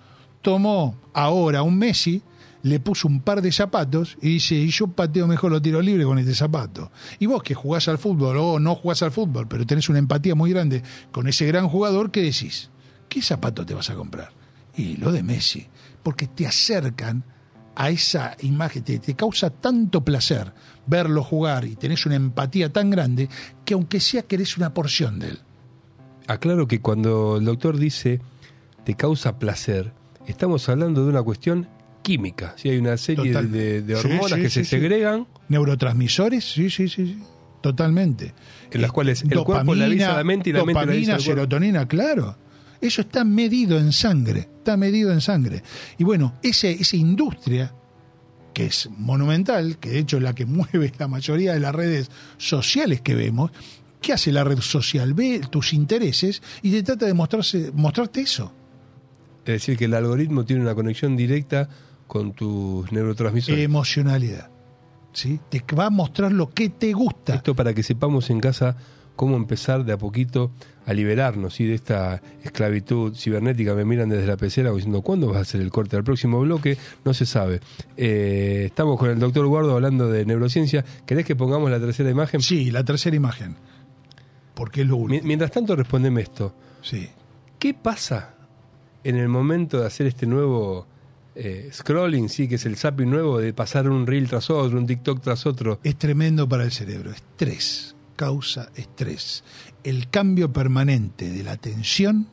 [0.41, 2.21] Tomó ahora un Messi,
[2.63, 6.05] le puso un par de zapatos y dice, y yo pateo mejor los tiros libres
[6.05, 6.91] con este zapato.
[7.19, 10.35] Y vos que jugás al fútbol o no jugás al fútbol, pero tenés una empatía
[10.35, 12.69] muy grande con ese gran jugador, ¿qué decís?
[13.07, 14.31] ¿Qué zapato te vas a comprar?
[14.75, 15.67] Y lo de Messi,
[16.03, 17.23] porque te acercan
[17.75, 20.51] a esa imagen, te, te causa tanto placer
[20.85, 23.29] verlo jugar y tenés una empatía tan grande
[23.63, 25.39] que aunque sea querés una porción de él.
[26.27, 28.21] Aclaro que cuando el doctor dice
[28.83, 29.93] te causa placer,
[30.27, 31.67] estamos hablando de una cuestión
[32.01, 32.53] química.
[32.57, 33.51] Si hay una serie de, Total.
[33.51, 34.69] de- de Sí, hormonas sí, que sí, se sí.
[34.69, 37.17] segregan, Neurotransmisores, sí, sí, sí, sí,
[37.61, 38.33] totalmente.
[38.71, 40.91] en las Eh, cuales el cuerpo le avisa a la mente y la mente le
[40.93, 42.37] avisa dopamina, serotonina, claro.
[42.81, 45.61] Eso está medido en sangre, está medido en sangre.
[45.97, 47.73] Y bueno, ese, esa industria,
[48.53, 52.09] que es monumental, que de hecho es la que mueve la mayoría de las redes
[52.37, 53.51] sociales que vemos,
[54.01, 55.13] ¿qué hace la red social?
[55.13, 58.53] Ve tus intereses y te trata de mostrarse, mostrarte eso.
[59.45, 61.67] Es decir, que el algoritmo tiene una conexión directa
[62.09, 63.63] con tus neurotransmisores.
[63.63, 64.49] Emocionalidad.
[65.13, 65.39] ¿sí?
[65.49, 67.35] Te va a mostrar lo que te gusta.
[67.35, 68.75] Esto para que sepamos en casa
[69.15, 70.51] cómo empezar de a poquito
[70.87, 71.65] a liberarnos ¿sí?
[71.65, 73.75] de esta esclavitud cibernética.
[73.75, 76.77] Me miran desde la pecera diciendo, ¿cuándo vas a hacer el corte al próximo bloque?
[77.05, 77.59] No se sabe.
[77.95, 80.83] Eh, estamos con el doctor Guardo hablando de neurociencia.
[81.05, 82.41] ¿Querés que pongamos la tercera imagen?
[82.41, 83.55] Sí, la tercera imagen.
[84.55, 85.21] Porque es lo último.
[85.25, 86.55] Mientras tanto, respondeme esto.
[86.81, 87.07] Sí.
[87.59, 88.33] ¿Qué pasa
[89.03, 90.87] en el momento de hacer este nuevo
[91.35, 94.87] eh, scrolling, sí, que es el zapping nuevo, de pasar un reel tras otro, un
[94.87, 95.79] TikTok tras otro?
[95.83, 97.11] Es tremendo para el cerebro.
[97.11, 97.95] Estrés.
[98.15, 99.43] Causa estrés.
[99.83, 102.27] El cambio permanente de la atención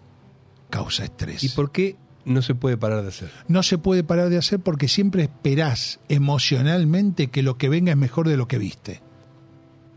[0.69, 1.45] causa estrés.
[1.45, 3.31] ¿Y por qué no se puede parar de hacer?
[3.47, 7.99] No se puede parar de hacer porque siempre esperás emocionalmente que lo que venga es
[7.99, 9.01] mejor de lo que viste.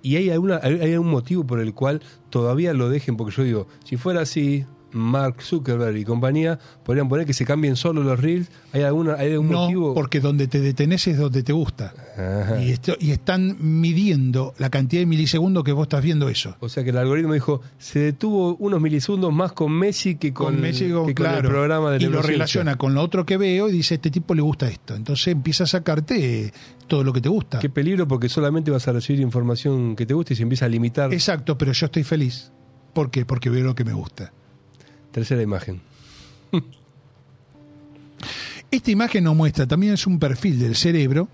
[0.04, 3.44] y hay, alguna, hay hay algún motivo por el cual todavía lo dejen, porque yo
[3.44, 8.19] digo, si fuera así, Mark Zuckerberg y compañía podrían poner que se cambien solo los
[8.19, 8.49] reels.
[8.73, 9.93] ¿Hay, alguna, hay algún No, motivo?
[9.93, 11.93] porque donde te detenés es donde te gusta.
[12.17, 12.62] Ajá.
[12.62, 16.56] Y, esto, y están midiendo la cantidad de milisegundos que vos estás viendo eso.
[16.60, 20.47] O sea que el algoritmo dijo, se detuvo unos milisegundos más con Messi que con,
[20.54, 23.25] Con Messi, con- que con claro, el programa de y lo relaciona con lo otro
[23.25, 24.95] que veo y dice, este tipo le gusta esto.
[24.95, 26.52] Entonces empieza a sacarte
[26.88, 27.60] todo lo que te gusta.
[27.60, 30.69] Qué peligro porque solamente vas a recibir información que te guste y se empieza a
[30.69, 31.13] limitar.
[31.13, 32.52] Exacto, pero yo estoy feliz.
[32.93, 33.25] ¿Por qué?
[33.25, 34.34] Porque veo lo que me gusta.
[35.12, 35.82] Tercera imagen.
[38.72, 41.28] Esta imagen nos muestra, también es un perfil del cerebro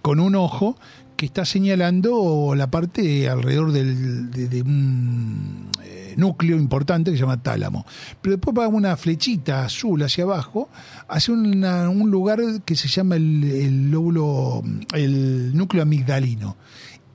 [0.00, 0.76] con un ojo
[1.16, 7.40] que está señalando la parte alrededor del, de, un eh, núcleo importante que se llama
[7.42, 7.86] tálamo.
[8.20, 10.68] Pero después va una flechita azul hacia abajo,
[11.08, 14.62] hacia un lugar que se llama el, el lóbulo,
[14.94, 16.56] el núcleo amigdalino.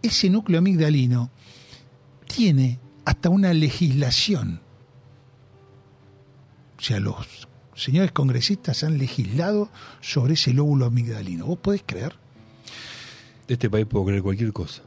[0.02, 1.30] Ese núcleo amigdalino
[2.34, 4.62] tiene hasta una legislación.
[6.78, 9.70] O sea, los señores congresistas han legislado
[10.02, 11.46] sobre ese lóbulo amigdalino.
[11.46, 12.16] ¿Vos podés creer?
[13.48, 14.82] De este país puedo creer cualquier cosa.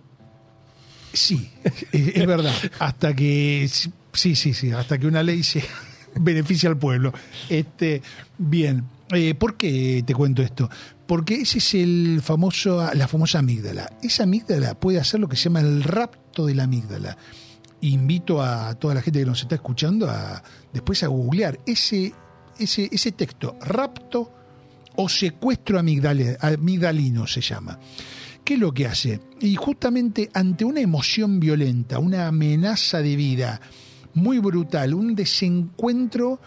[1.13, 2.55] Sí, es, es verdad.
[2.79, 3.69] Hasta que
[4.13, 5.65] sí, sí, sí, hasta que una ley se
[6.15, 7.13] beneficia al pueblo.
[7.49, 8.03] Este,
[8.39, 10.71] bien, eh, ¿por qué te cuento esto?
[11.07, 13.93] Porque ese es el famoso, la famosa amígdala.
[14.03, 17.17] Esa amígdala puede hacer lo que se llama el rapto de la amígdala.
[17.83, 22.13] Invito a toda la gente que nos está escuchando a después a googlear ese,
[22.59, 24.33] ese, ese texto, rapto
[24.97, 27.79] o secuestro amigdale- amigdalino se llama.
[28.45, 29.21] ¿Qué es lo que hace?
[29.41, 33.61] Y justamente ante una emoción violenta, una amenaza de vida
[34.15, 36.41] muy brutal, un desencuentro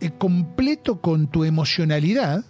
[0.00, 2.44] eh, completo con tu emocionalidad,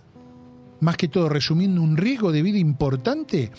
[0.81, 3.51] más que todo resumiendo un riesgo de vida importante,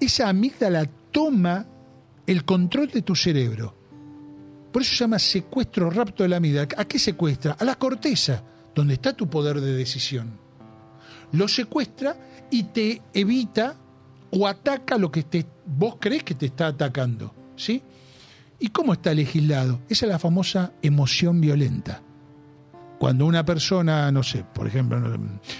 [0.00, 1.66] esa amígdala toma
[2.30, 3.74] el control de tu cerebro.
[4.72, 6.68] Por eso se llama secuestro rapto de la amígdala.
[6.76, 7.56] ¿A qué secuestra?
[7.58, 10.38] A la corteza, donde está tu poder de decisión.
[11.32, 13.74] Lo secuestra y te evita
[14.30, 17.34] o ataca lo que te, vos crees que te está atacando.
[17.56, 17.82] ¿Sí?
[18.60, 19.80] ¿Y cómo está legislado?
[19.88, 22.00] Esa es la famosa emoción violenta.
[23.00, 25.00] Cuando una persona, no sé, por ejemplo,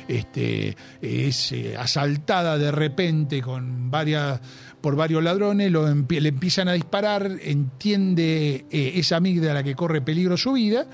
[0.09, 4.39] este, es eh, asaltada de repente con varias,
[4.83, 10.37] por varios ladrones, lo le empiezan a disparar, entiende eh, esa amígdala que corre peligro
[10.37, 10.85] su vida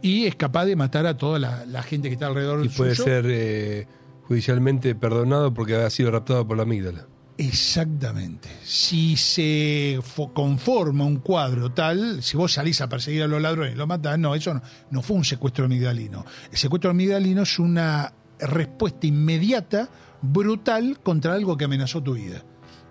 [0.00, 2.94] y es capaz de matar a toda la, la gente que está alrededor Y puede
[2.94, 3.04] suyo.
[3.04, 3.88] ser eh,
[4.22, 7.08] judicialmente perdonado porque ha sido raptado por la amígdala.
[7.38, 8.48] Exactamente.
[8.64, 13.74] Si se fo- conforma un cuadro tal, si vos salís a perseguir a los ladrones
[13.74, 16.24] y los matás, no, eso no, no fue un secuestro amigdalino.
[16.50, 19.88] El secuestro amigdalino es una respuesta inmediata,
[20.20, 22.42] brutal, contra algo que amenazó tu vida.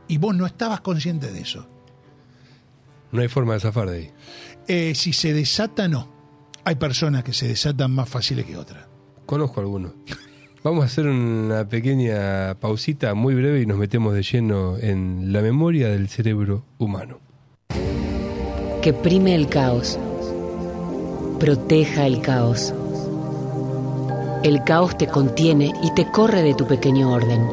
[0.07, 1.67] Y vos no estabas consciente de eso.
[3.11, 4.11] No hay forma de zafar de ahí.
[4.67, 6.15] Eh, si se desata, no.
[6.63, 8.85] Hay personas que se desatan más fáciles que otras.
[9.25, 9.91] Conozco algunos.
[10.69, 15.41] Vamos a hacer una pequeña pausita muy breve y nos metemos de lleno en la
[15.41, 17.19] memoria del cerebro humano.
[18.81, 19.97] que prime el caos,
[21.39, 22.73] proteja el caos.
[24.43, 27.47] El caos te contiene y te corre de tu pequeño orden.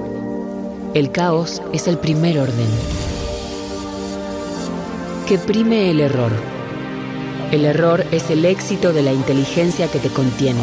[0.94, 2.66] El caos es el primer orden.
[5.28, 6.32] Que prime el error.
[7.52, 10.62] El error es el éxito de la inteligencia que te contiene.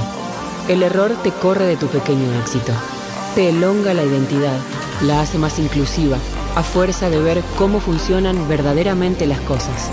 [0.71, 2.71] El error te corre de tu pequeño éxito.
[3.35, 4.57] Te elonga la identidad,
[5.01, 6.17] la hace más inclusiva,
[6.55, 9.89] a fuerza de ver cómo funcionan verdaderamente las cosas.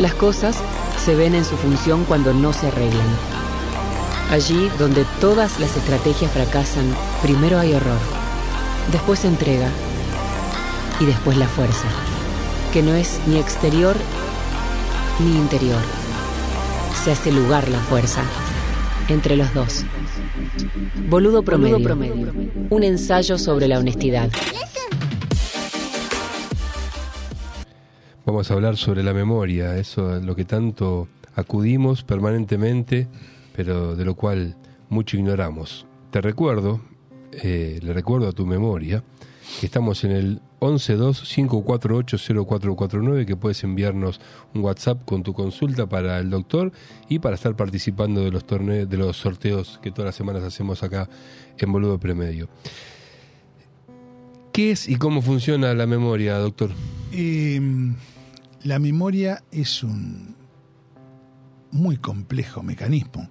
[0.00, 0.56] Las cosas
[1.04, 3.06] se ven en su función cuando no se arreglan.
[4.32, 8.00] Allí donde todas las estrategias fracasan, primero hay error,
[8.90, 9.68] después entrega
[10.98, 11.86] y después la fuerza,
[12.72, 13.94] que no es ni exterior
[15.20, 15.99] ni interior.
[17.02, 18.22] Se hace lugar la fuerza
[19.08, 19.86] entre los dos.
[21.08, 21.78] Boludo promedio.
[22.68, 24.30] Un ensayo sobre la honestidad.
[28.26, 33.08] Vamos a hablar sobre la memoria, eso es lo que tanto acudimos permanentemente,
[33.56, 34.56] pero de lo cual
[34.90, 35.86] mucho ignoramos.
[36.10, 36.82] Te recuerdo,
[37.32, 39.02] eh, le recuerdo a tu memoria,
[39.62, 44.20] estamos en el 112-548-0449, que puedes enviarnos
[44.54, 46.72] un WhatsApp con tu consulta para el doctor
[47.08, 50.82] y para estar participando de los torneos, de los sorteos que todas las semanas hacemos
[50.82, 51.08] acá
[51.58, 52.48] en Boludo Premedio.
[54.52, 56.70] ¿Qué es y cómo funciona la memoria, doctor?
[57.12, 57.60] Eh,
[58.64, 60.36] la memoria es un
[61.72, 63.30] muy complejo mecanismo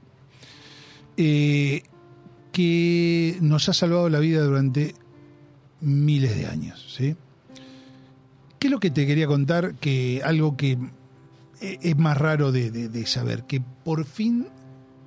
[1.18, 1.84] eh,
[2.54, 4.96] que nos ha salvado la vida durante
[5.82, 6.86] miles de años.
[6.96, 7.16] ¿sí?
[8.60, 9.76] ¿Qué es lo que te quería contar?
[9.76, 10.78] Que algo que
[11.62, 14.48] eh, es más raro de, de- de saber, que por fin,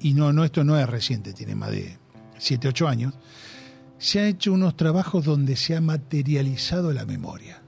[0.00, 1.98] y no, no, esto no es reciente, tiene más de
[2.38, 3.14] 7, 8 años,
[3.98, 7.62] se han hecho unos trabajos donde se ha materializado la memoria.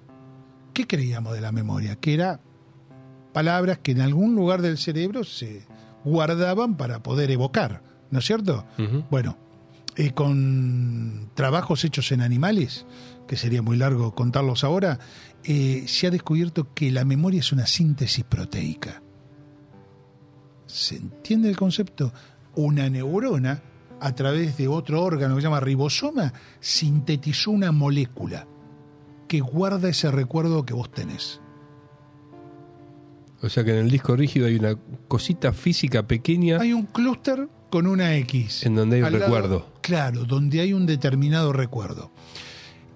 [0.73, 1.97] ¿Qué creíamos de la memoria?
[1.97, 2.41] Que era
[3.33, 5.63] palabras que en algún lugar del cerebro se
[6.05, 8.65] guardaban para poder evocar, ¿no es cierto?
[9.11, 9.37] Bueno,
[10.15, 12.87] con trabajos hechos en animales,
[13.29, 14.99] que sería muy largo contarlos ahora,
[15.45, 19.03] eh, se ha descubierto que la memoria es una síntesis proteica.
[20.67, 22.13] ¿Se entiende el concepto?
[22.57, 23.63] Una neurona,
[24.01, 28.47] a través de otro órgano que se llama ribosoma, sintetizó una molécula
[29.29, 31.41] que guarda ese recuerdo que vos tenés.
[33.43, 34.77] O sea que en el disco rígido hay una
[35.07, 38.65] cosita física pequeña Hay un clúster con una X.
[38.65, 39.73] en donde hay un lado- recuerdo.
[39.81, 42.13] Claro, donde hay un determinado recuerdo.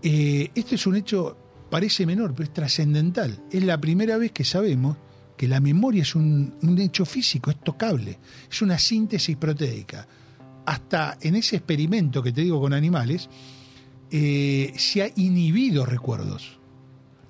[0.03, 1.37] Eh, este es un hecho,
[1.71, 3.43] parece menor, pero es trascendental.
[3.51, 4.97] Es la primera vez que sabemos
[5.37, 8.19] que la memoria es un, un hecho físico, es tocable,
[8.51, 10.07] es una síntesis proteica.
[10.67, 13.29] Hasta en ese experimento que te digo con animales,
[14.11, 16.59] eh, se ha inhibido recuerdos.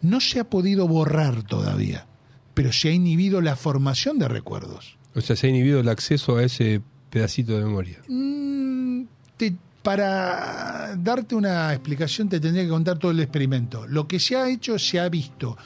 [0.01, 2.07] No se ha podido borrar todavía,
[2.55, 4.97] pero se ha inhibido la formación de recuerdos.
[5.15, 7.99] O sea, se ha inhibido el acceso a ese pedacito de memoria.
[8.09, 9.03] Mm,
[9.37, 13.87] te- para darte una explicación te tendría que contar todo el experimento.
[13.87, 15.57] Lo que se ha hecho, se ha visto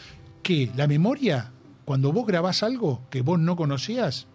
[0.43, 1.51] que la memoria,
[1.85, 4.27] cuando vos grabás algo que vos no conocías,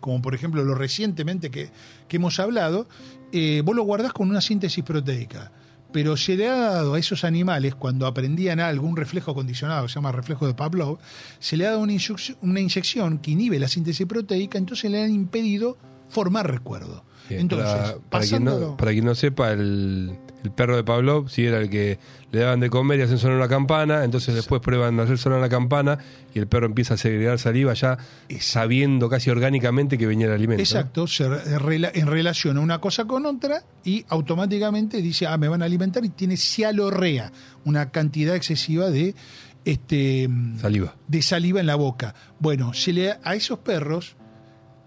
[0.00, 1.70] como por ejemplo lo recientemente que,
[2.08, 2.88] que hemos hablado,
[3.32, 5.52] eh, vos lo guardás con una síntesis proteica.
[5.92, 9.96] Pero se le ha dado a esos animales, cuando aprendían algo, un reflejo condicionado, se
[9.96, 10.98] llama reflejo de Pavlov,
[11.38, 11.92] se le ha dado una,
[12.40, 15.76] una inyección que inhibe la síntesis proteica, entonces le han impedido
[16.12, 17.04] formar recuerdo.
[17.28, 21.30] Entonces, para, para quien no, pasándolo- para quien no sepa, el, el perro de Pavlov,
[21.30, 21.98] sí era el que
[22.30, 25.40] le daban de comer y hacen sonar una campana, entonces después prueban a hacer sonar
[25.40, 25.98] la campana
[26.34, 27.96] y el perro empieza a segregar saliva ya
[28.40, 30.62] sabiendo casi orgánicamente que venía el alimento.
[30.62, 35.48] Exacto, se re- rela- en relaciona una cosa con otra y automáticamente dice, ah, me
[35.48, 37.32] van a alimentar y tiene cialorrea,
[37.64, 39.14] una cantidad excesiva de
[39.64, 40.28] este
[40.60, 40.96] Saliva.
[41.06, 42.14] de saliva en la boca.
[42.40, 44.16] Bueno, se le, a esos perros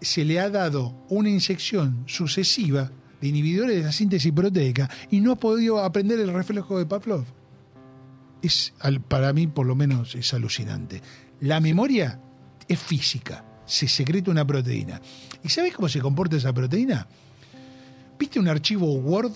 [0.01, 5.33] se le ha dado una inyección sucesiva de inhibidores de la síntesis proteica y no
[5.33, 7.25] ha podido aprender el reflejo de Pavlov.
[8.41, 8.73] Es,
[9.07, 11.01] para mí, por lo menos, es alucinante.
[11.41, 12.19] La memoria
[12.67, 15.01] es física, se secreta una proteína.
[15.43, 17.07] ¿Y sabes cómo se comporta esa proteína?
[18.19, 19.31] ¿Viste un archivo Word?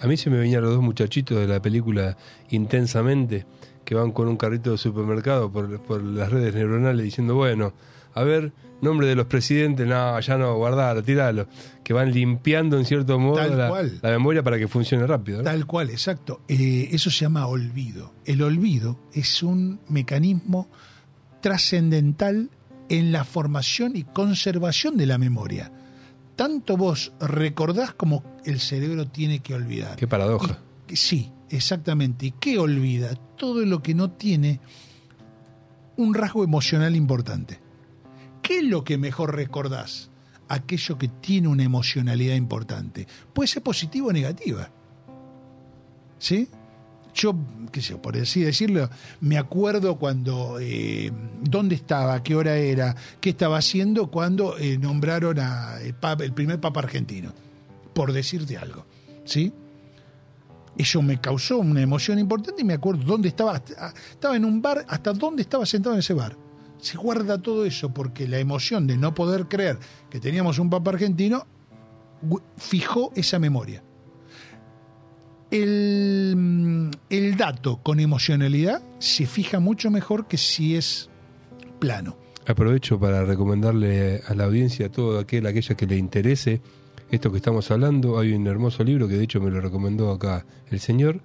[0.00, 2.16] A mí se me venían los dos muchachitos de la película
[2.50, 3.44] Intensamente,
[3.84, 7.74] que van con un carrito de supermercado por, por las redes neuronales diciendo, bueno,
[8.14, 11.46] a ver, nombre de los presidentes, no, ya no, guardalo, tiralo.
[11.84, 15.38] Que van limpiando en cierto modo la, memoria para que funcione rápido.
[15.38, 15.44] ¿no?
[15.44, 16.42] Tal cual, exacto.
[16.48, 18.14] Eh, eso se llama olvido.
[18.24, 20.68] El olvido es un mecanismo
[21.40, 22.50] trascendental
[22.88, 25.72] en la formación y conservación de la memoria.
[26.36, 29.96] Tanto vos recordás como el cerebro tiene que olvidar.
[29.96, 30.58] Qué paradoja.
[30.88, 32.26] Y- sí, exactamente.
[32.26, 33.14] ¿Y qué olvida?
[33.36, 34.60] Todo lo que no tiene
[35.96, 37.60] un rasgo emocional importante.
[38.50, 40.10] ¿Qué es lo que mejor recordás?
[40.48, 43.06] Aquello que tiene una emocionalidad importante.
[43.32, 44.68] Puede ser positiva o negativa.
[46.18, 46.48] ¿Sí?
[47.14, 47.32] Yo,
[47.70, 53.30] qué sé, por así decirlo, me acuerdo cuando, eh, dónde estaba, qué hora era, qué
[53.30, 57.32] estaba haciendo cuando eh, nombraron a el, papa- el primer papa argentino,
[57.94, 58.84] por decirte algo.
[59.26, 59.52] ¿Sí?
[60.76, 63.62] Eso me causó una emoción importante y me acuerdo dónde estaba.
[64.10, 66.49] Estaba en un bar, hasta dónde estaba sentado en ese bar.
[66.80, 70.90] Se guarda todo eso porque la emoción de no poder creer que teníamos un papa
[70.90, 71.46] argentino
[72.56, 73.82] fijó esa memoria.
[75.50, 81.10] El, mm, el dato con emocionalidad se fija mucho mejor que si es
[81.78, 82.16] plano.
[82.46, 86.60] Aprovecho para recomendarle a la audiencia, a todo aquel, aquella que le interese
[87.10, 88.18] esto que estamos hablando.
[88.18, 91.20] Hay un hermoso libro que de hecho me lo recomendó acá el señor,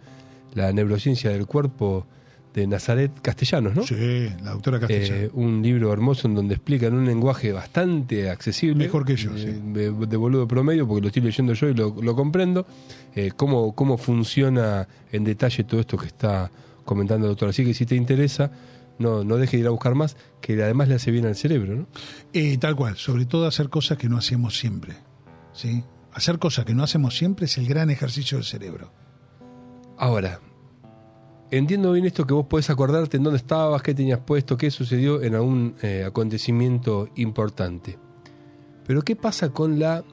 [0.54, 2.08] La neurociencia del cuerpo
[2.56, 3.84] de Nazaret Castellanos, ¿no?
[3.84, 5.16] Sí, la doctora Castellano.
[5.24, 8.86] Eh, un libro hermoso en donde explica en un lenguaje bastante accesible.
[8.86, 9.72] Mejor que yo, eh, sí.
[9.74, 12.66] De, de boludo promedio, porque lo estoy leyendo yo y lo, lo comprendo.
[13.14, 16.50] eh, cómo, cómo funciona en detalle todo esto que está
[16.86, 17.50] comentando el doctor.
[17.50, 18.52] Así que si te interesa,
[19.00, 21.76] no, no deje de ir a buscar más, que además le hace bien al cerebro,
[21.76, 21.88] ¿no?
[22.32, 24.94] Eh, tal cual, sobre todo hacer cosas que no hacemos siempre.
[25.52, 25.84] ¿sí?
[26.14, 28.92] Hacer cosas que no hacemos siempre es el gran ejercicio del cerebro.
[29.98, 30.40] Ahora,
[31.58, 35.22] entiendo bien esto que vos podés acordarte en dónde estabas, qué tenías puesto, qué sucedió
[35.22, 37.98] en algún eh, acontecimiento importante.
[38.88, 40.04] Pero ¿qué pasa con la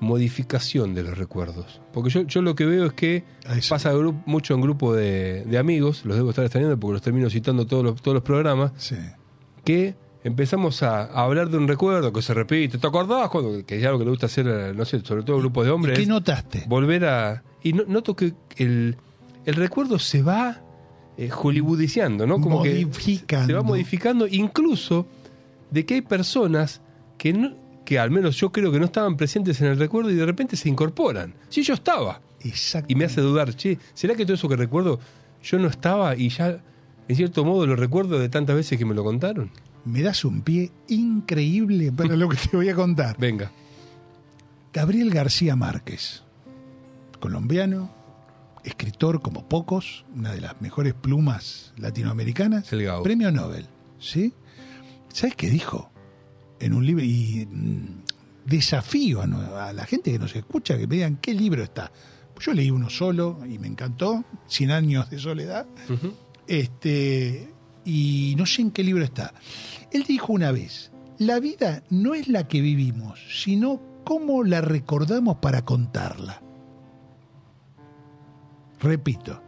[0.00, 1.80] modificación de los recuerdos.
[1.92, 3.24] Porque yo, yo lo que veo es que
[3.68, 3.92] pasa
[4.26, 7.84] mucho en grupo de, de amigos, los debo estar extrañando porque los termino citando todos
[7.84, 8.96] los, todos los programas, Sí.
[9.62, 12.78] que empezamos a, a hablar de un recuerdo que se repite.
[12.78, 13.28] ¿Te acordás?
[13.28, 15.98] Cuando, que es algo que le gusta hacer, no sé, sobre todo grupos de hombres.
[15.98, 16.64] ¿Qué notaste?
[16.66, 17.42] volver a...
[17.62, 18.96] Y no- noto que el,
[19.44, 20.62] el recuerdo se va
[21.20, 22.40] eh, hollywoodiciando, ¿no?
[22.40, 25.06] Como que se va modificando, incluso
[25.70, 26.80] de que hay personas
[27.18, 27.54] que, no-
[27.84, 30.56] que al menos yo creo que no estaban presentes en el recuerdo y de repente
[30.56, 31.34] se incorporan.
[31.50, 32.22] Sí, yo estaba.
[32.42, 32.90] Exacto.
[32.90, 34.98] Y me hace dudar, che, ¿será que todo eso que recuerdo
[35.42, 36.58] yo no estaba y ya,
[37.06, 39.50] en cierto modo, lo recuerdo de tantas veces que me lo contaron?
[39.84, 43.16] Me das un pie increíble para lo que te voy a contar.
[43.18, 43.50] Venga.
[44.72, 46.22] Gabriel García Márquez,
[47.18, 47.90] colombiano,
[48.64, 52.66] escritor como pocos, una de las mejores plumas latinoamericanas,
[52.98, 53.66] El premio Nobel,
[53.98, 54.34] ¿sí?
[55.12, 55.90] ¿Sabes qué dijo?
[56.58, 58.02] En un libro, y mm,
[58.46, 61.90] desafío a, la gente que nos escucha que me digan qué libro está.
[62.38, 65.66] Yo leí uno solo y me encantó, Cien años de soledad,
[66.46, 67.52] este,
[67.84, 69.34] y no sé en qué libro está.
[69.92, 75.36] Él dijo una vez, la vida no es la que vivimos, sino cómo la recordamos
[75.36, 76.42] para contarla.
[78.80, 79.42] Repito,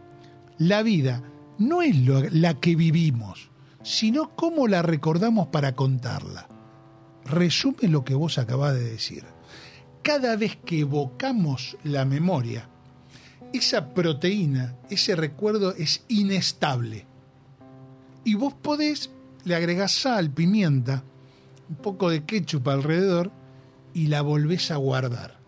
[0.57, 1.23] la vida
[1.57, 3.49] no es lo- la que vivimos,
[3.81, 6.47] sino cómo la recordamos para contarla.
[7.25, 9.23] Resume lo que vos acabás de decir.
[10.03, 12.69] Cada vez que evocamos la memoria,
[13.53, 17.07] esa proteína, ese recuerdo es inestable.
[18.23, 19.11] Y vos podés,
[19.45, 21.03] le agregás sal, pimienta,
[21.69, 23.31] un poco de ketchup alrededor
[23.93, 25.39] y la volvés a guardar.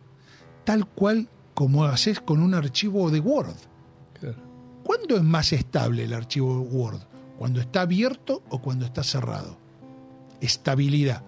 [0.63, 3.55] Tal cual como haces con un archivo de Word.
[4.85, 7.01] ¿Cuándo es más estable el archivo Word?
[7.39, 9.57] ¿Cuando está abierto o cuando está cerrado?
[10.41, 11.23] Estabilidad.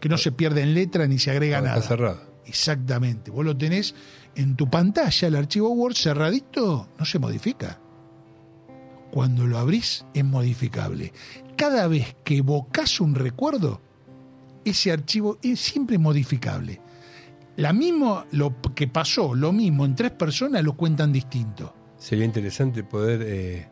[0.00, 1.80] Que no se pierde en letra ni se agrega Cuando nada.
[1.80, 2.20] está cerrado.
[2.46, 3.32] Exactamente.
[3.32, 3.96] Vos lo tenés
[4.36, 7.80] en tu pantalla, el archivo Word cerradito, no se modifica.
[9.10, 11.12] Cuando lo abrís es modificable.
[11.56, 13.80] Cada vez que evocas un recuerdo,
[14.64, 16.80] ese archivo es siempre modificable.
[17.56, 21.74] La mismo, lo que pasó, lo mismo en tres personas lo cuentan distinto.
[22.04, 23.66] Sería interesante poder eh,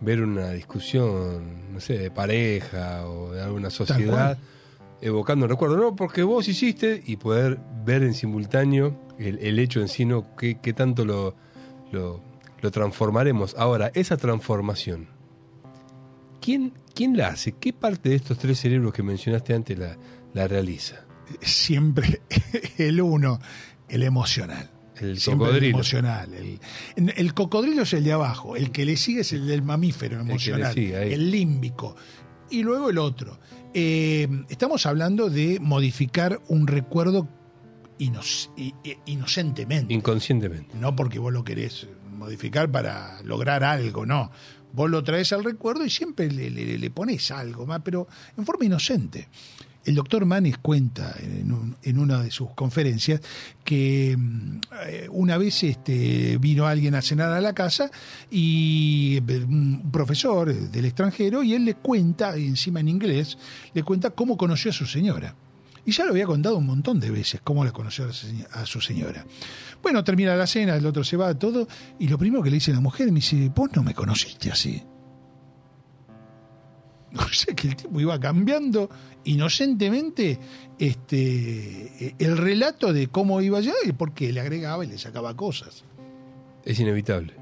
[0.00, 4.36] ver una discusión, no sé, de pareja o de alguna sociedad,
[5.00, 9.80] evocando un recuerdo, no, porque vos hiciste, y poder ver en simultáneo el, el hecho
[9.80, 10.34] en sí, ¿no?
[10.34, 11.36] ¿Qué, qué tanto lo,
[11.92, 12.20] lo,
[12.60, 13.54] lo transformaremos?
[13.56, 15.06] Ahora, esa transformación,
[16.40, 17.52] ¿quién, ¿quién la hace?
[17.52, 19.96] ¿Qué parte de estos tres cerebros que mencionaste antes la,
[20.34, 21.04] la realiza?
[21.40, 22.20] Siempre
[22.78, 23.38] el uno,
[23.88, 24.72] el emocional.
[25.00, 25.76] El Siempre el cocodrilo.
[25.76, 26.34] emocional.
[26.34, 26.58] El,
[27.16, 30.72] el cocodrilo es el de abajo, el que le sigue es el del mamífero emocional,
[30.74, 31.96] sigue, el límbico.
[32.50, 33.38] Y luego el otro.
[33.74, 37.28] Eh, estamos hablando de modificar un recuerdo
[37.98, 39.92] inocentemente.
[39.94, 40.74] Inconscientemente.
[40.78, 44.30] no porque vos lo querés modificar para lograr algo, no.
[44.72, 48.44] Vos lo traes al recuerdo y siempre le, le- le pones algo más, pero en
[48.44, 49.28] forma inocente.
[49.86, 53.20] El doctor Manes cuenta en, un- en una de sus conferencias
[53.64, 57.90] que mm, eh, una vez este, vino alguien a cenar a la casa
[58.30, 63.38] y eh, un profesor del extranjero y él le cuenta, encima en inglés,
[63.74, 65.34] le cuenta cómo conoció a su señora.
[65.84, 68.08] Y ya lo había contado un montón de veces cómo la conoció
[68.52, 69.24] a su señora.
[69.84, 71.68] Bueno, termina la cena, el otro se va, todo,
[72.00, 74.82] y lo primero que le dice la mujer, me dice, vos no me conociste así.
[77.26, 78.88] O sea que el tipo iba cambiando
[79.24, 80.38] inocentemente
[80.78, 85.34] este, el relato de cómo iba allá y por qué le agregaba y le sacaba
[85.34, 85.84] cosas.
[86.64, 87.34] Es inevitable.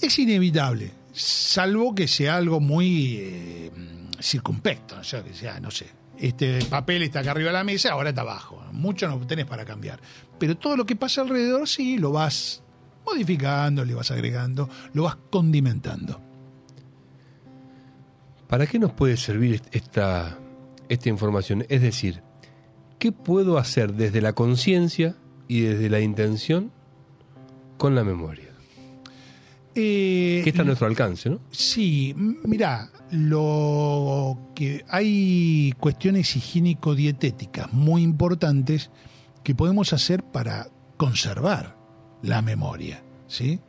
[0.00, 3.70] Es inevitable, salvo que sea algo muy eh,
[4.18, 5.86] circunspecto, o sea, que sea, no sé,
[6.18, 9.64] este papel está acá arriba de la mesa, ahora está abajo, mucho no tenés para
[9.64, 10.00] cambiar.
[10.38, 12.62] Pero todo lo que pasa alrededor sí lo vas
[13.04, 16.20] modificando, le vas agregando, lo vas condimentando.
[18.52, 20.38] ¿Para qué nos puede servir est- esta,
[20.90, 21.64] esta información?
[21.70, 22.20] Es decir,
[22.98, 25.16] ¿qué puedo hacer desde la conciencia
[25.48, 26.70] y desde la intención
[27.78, 28.50] con la memoria?
[29.74, 31.40] Eh, Que está a nuestro alcance, ¿no?
[31.50, 38.90] Sí, mirá, lo que hay cuestiones higiénico-dietéticas muy importantes
[39.42, 41.78] que podemos hacer para conservar
[42.20, 43.60] la memoria, ¿sí?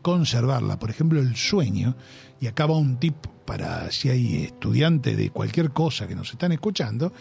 [0.00, 1.94] Conservarla, por ejemplo, el sueño,
[2.40, 3.16] y acá va un tip
[3.50, 7.12] para si hay estudiantes de cualquier cosa que nos están escuchando,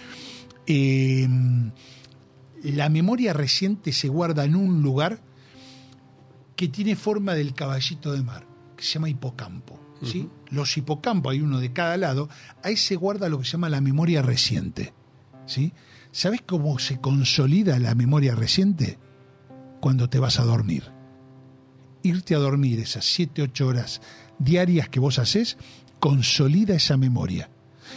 [0.68, 1.28] eh,
[2.66, 5.24] la memoria reciente se guarda en un lugar
[6.56, 8.46] que tiene forma del caballito de mar,
[8.78, 9.80] que se llama hipocampo.
[10.04, 10.30] ¿sí?
[10.52, 12.30] Los hipocampos, hay uno de cada lado,
[12.64, 14.94] ahí se guarda lo que se llama la memoria reciente.
[15.48, 15.74] ¿sí?
[16.12, 19.00] ¿Sabes cómo se consolida la memoria reciente?
[19.80, 20.92] cuando te vas a dormir.
[22.04, 24.02] Irte a dormir esas 7, 8 horas
[24.40, 25.58] diarias que vos haces,
[26.00, 27.50] consolida esa memoria.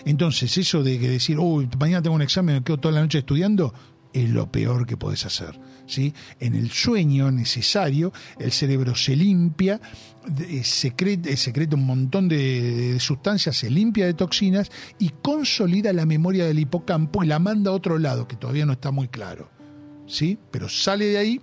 [0.04, 3.18] Entonces, eso de que decir, uy, mañana tengo un examen, me quedo toda la noche
[3.18, 3.72] estudiando,
[4.12, 5.58] es lo peor que podés hacer.
[5.86, 6.12] ¿sí?
[6.40, 9.80] En el sueño necesario, el cerebro se limpia,
[10.26, 16.06] de- secreta, eh, un montón de, de sustancias, se limpia de toxinas y consolida la
[16.06, 19.50] memoria del hipocampo y la manda a otro lado, que todavía no está muy claro.
[20.06, 20.38] ¿sí?
[20.50, 21.40] Pero sale de ahí,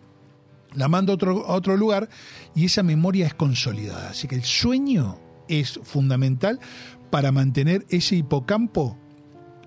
[0.76, 2.10] la manda a otro, a otro lugar
[2.56, 4.10] y esa memoria es consolidada.
[4.10, 5.20] Así que el sueño
[5.50, 6.60] es fundamental
[7.10, 8.98] para mantener ese hipocampo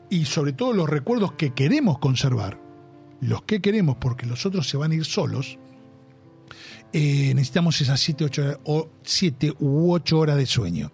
[0.09, 2.61] y sobre todo los recuerdos que queremos conservar,
[3.21, 5.59] los que queremos porque los otros se van a ir solos,
[6.93, 10.93] eh, necesitamos esas 7 ocho, o siete u 8 horas de sueño.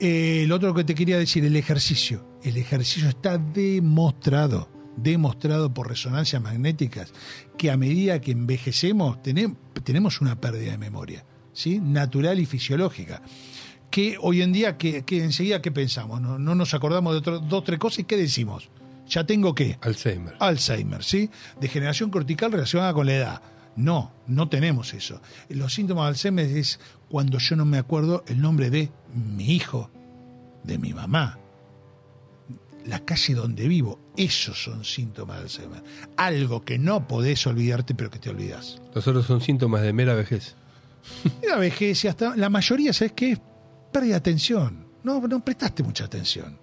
[0.00, 2.24] Eh, lo otro que te quería decir, el ejercicio.
[2.44, 7.12] El ejercicio está demostrado, demostrado por resonancias magnéticas,
[7.56, 11.80] que a medida que envejecemos tenem- tenemos una pérdida de memoria, ¿sí?
[11.80, 13.22] natural y fisiológica.
[13.90, 16.20] Que hoy en día, que, que enseguida, ¿qué pensamos?
[16.20, 18.68] No, no nos acordamos de otro- dos, tres cosas y ¿qué decimos?
[19.08, 19.78] ¿Ya tengo qué?
[19.80, 20.34] Alzheimer.
[20.38, 21.30] Alzheimer, ¿sí?
[21.60, 23.42] Degeneración cortical relacionada con la edad.
[23.76, 25.20] No, no tenemos eso.
[25.48, 26.78] Los síntomas de Alzheimer es
[27.08, 29.90] cuando yo no me acuerdo el nombre de mi hijo,
[30.64, 31.38] de mi mamá,
[32.84, 33.98] la calle donde vivo.
[34.16, 35.82] Esos son síntomas de Alzheimer.
[36.16, 38.82] Algo que no podés olvidarte, pero que te olvidas.
[38.94, 40.56] Los otros son síntomas de mera vejez.
[41.48, 43.38] La vejez y hasta la mayoría, ¿sabes qué?
[43.92, 44.86] Pérdida de atención.
[45.02, 46.58] No, no prestaste mucha atención.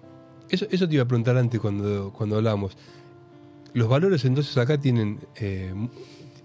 [0.50, 2.78] Eso, eso te iba a preguntar antes cuando, cuando hablábamos.
[3.74, 5.74] Los valores entonces acá tienen eh,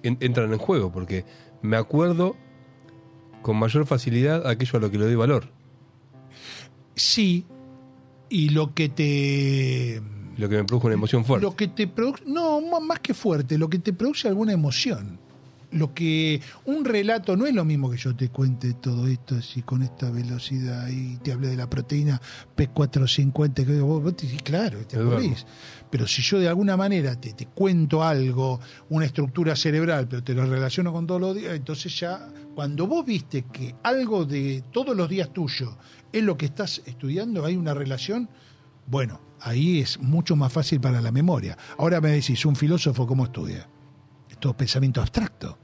[0.03, 1.25] en- entran en juego, porque
[1.63, 2.35] me acuerdo
[3.43, 5.49] con mayor facilidad aquello a lo que le doy valor.
[6.95, 7.45] Sí,
[8.29, 10.03] y lo que te
[10.37, 11.45] Lo que me produjo una emoción fuerte.
[11.47, 15.19] Lo que te produce, no, más que fuerte, lo que te produce alguna emoción.
[15.73, 19.63] Lo que un relato no es lo mismo que yo te cuente todo esto así
[19.63, 22.21] con esta velocidad y te hable de la proteína
[22.57, 24.99] P450, que vos, vos te decís, claro, te.
[25.91, 30.35] Pero si yo de alguna manera te, te cuento algo, una estructura cerebral, pero te
[30.35, 34.97] lo relaciono con todos los días, entonces ya, cuando vos viste que algo de todos
[34.97, 35.77] los días tuyo
[36.13, 38.29] es lo que estás estudiando, hay una relación,
[38.87, 41.57] bueno, ahí es mucho más fácil para la memoria.
[41.79, 43.69] Ahora me decís, un filósofo, ¿cómo estudia?
[44.57, 45.59] Pensamiento abstracto.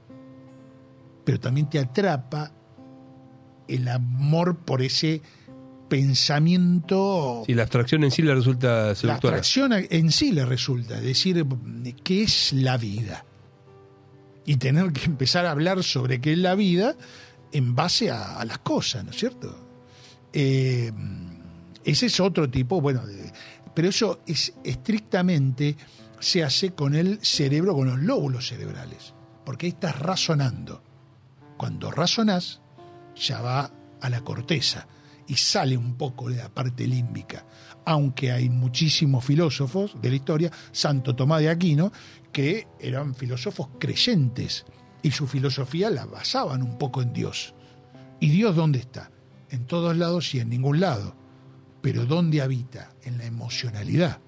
[1.25, 2.51] Pero también te atrapa
[3.67, 5.21] el amor por ese
[5.89, 7.43] pensamiento.
[7.45, 9.37] Sí, la abstracción en sí le resulta la seductora.
[9.37, 11.45] abstracción en sí le resulta, es decir,
[12.03, 13.25] ¿qué es la vida?
[14.45, 16.95] Y tener que empezar a hablar sobre qué es la vida
[17.51, 19.57] en base a, a las cosas, ¿no es cierto?
[20.33, 20.91] Eh,
[21.83, 23.31] ese es otro tipo, bueno, de-
[23.73, 25.75] pero eso es estrictamente
[26.19, 29.13] se hace con el cerebro, con los lóbulos cerebrales,
[29.45, 30.83] porque ahí estás razonando.
[31.57, 32.61] Cuando razonás,
[33.15, 34.87] ya va a la corteza
[35.27, 37.45] y sale un poco de la parte límbica.
[37.85, 41.91] Aunque hay muchísimos filósofos de la historia, Santo Tomás de Aquino,
[42.31, 44.65] que eran filósofos creyentes
[45.01, 47.53] y su filosofía la basaban un poco en Dios.
[48.19, 49.11] ¿Y Dios dónde está?
[49.49, 51.15] En todos lados y en ningún lado.
[51.81, 52.91] Pero ¿dónde habita?
[53.03, 54.19] En la emocionalidad.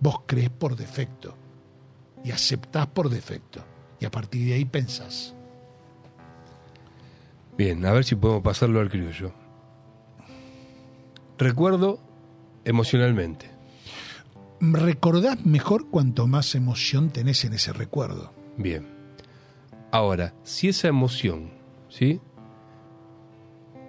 [0.00, 1.36] Vos crees por defecto
[2.24, 3.64] y aceptás por defecto.
[4.00, 5.34] Y a partir de ahí pensás.
[7.56, 9.32] Bien, a ver si podemos pasarlo al criollo.
[11.38, 12.00] Recuerdo
[12.64, 13.50] emocionalmente.
[14.60, 18.32] Recordás mejor cuanto más emoción tenés en ese recuerdo.
[18.56, 18.88] Bien.
[19.90, 21.50] Ahora, si esa emoción,
[21.88, 22.20] ¿sí?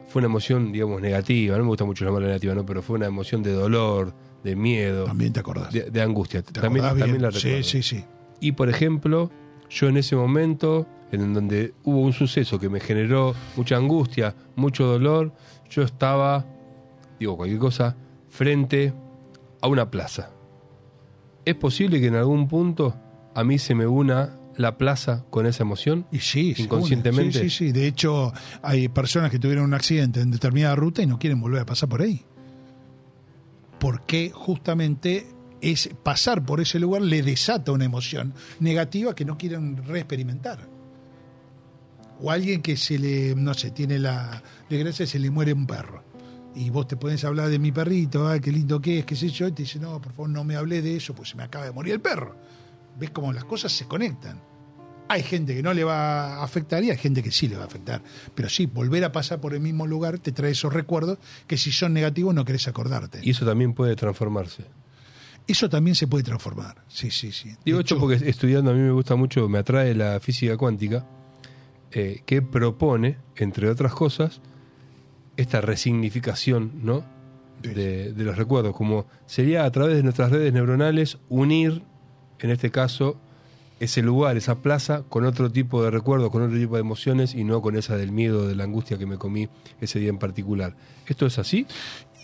[0.08, 2.66] Fue una emoción, digamos, negativa, no me gusta mucho llamarla negativa, ¿no?
[2.66, 4.14] Pero fue una emoción de dolor,
[4.46, 5.74] de miedo, También te acordás.
[5.74, 6.42] de, de angustia.
[6.44, 7.64] ¿Te También, acordás también la recuerdo.
[7.64, 8.06] Sí, sí, sí.
[8.40, 9.32] Y por ejemplo,
[9.70, 14.86] yo en ese momento, en donde hubo un suceso que me generó mucha angustia, mucho
[14.86, 15.34] dolor,
[15.70, 16.46] yo estaba,
[17.20, 17.98] digo cualquier cosa,
[18.30, 18.94] frente
[19.62, 20.30] a una plaza.
[21.44, 22.96] ¿Es posible que en algún punto
[23.34, 26.06] a mí se me una la plaza con esa emoción?
[26.12, 27.40] Y sí, Inconscientemente.
[27.40, 27.72] Sí, sí, sí.
[27.72, 28.32] De hecho,
[28.62, 31.90] hay personas que tuvieron un accidente en determinada ruta y no quieren volver a pasar
[31.90, 32.24] por ahí.
[33.80, 35.28] Porque justamente
[35.62, 40.60] es pasar por ese lugar le desata una emoción negativa que no quieren reexperimentar.
[42.22, 46.04] O alguien que se le, no sé, tiene la desgracia, se le muere un perro.
[46.56, 49.30] Y vos te podés hablar de mi perrito, ay, qué lindo que es, qué sé
[49.30, 51.44] yo, y te dice, no, por favor, no me hablé de eso, pues se me
[51.44, 52.36] acaba de morir el perro.
[52.98, 54.40] ¿Ves cómo las cosas se conectan?
[55.08, 57.64] Hay gente que no le va a afectar y hay gente que sí le va
[57.64, 58.02] a afectar.
[58.34, 61.72] Pero sí, volver a pasar por el mismo lugar te trae esos recuerdos que si
[61.72, 63.20] son negativos no querés acordarte.
[63.22, 64.66] Y eso también puede transformarse.
[65.48, 66.84] Eso también se puede transformar.
[66.88, 67.56] Sí, sí, sí.
[67.64, 71.06] Digo esto hecho, porque estudiando a mí me gusta mucho, me atrae la física cuántica,
[71.92, 74.42] eh, que propone, entre otras cosas,
[75.38, 77.04] esta resignificación, ¿no?
[77.62, 81.84] De, de los recuerdos, como sería a través de nuestras redes neuronales unir,
[82.40, 83.20] en este caso,
[83.86, 87.44] ese lugar, esa plaza, con otro tipo de recuerdos, con otro tipo de emociones y
[87.44, 89.48] no con esa del miedo, de la angustia que me comí
[89.80, 90.76] ese día en particular.
[91.08, 91.66] ¿Esto es así?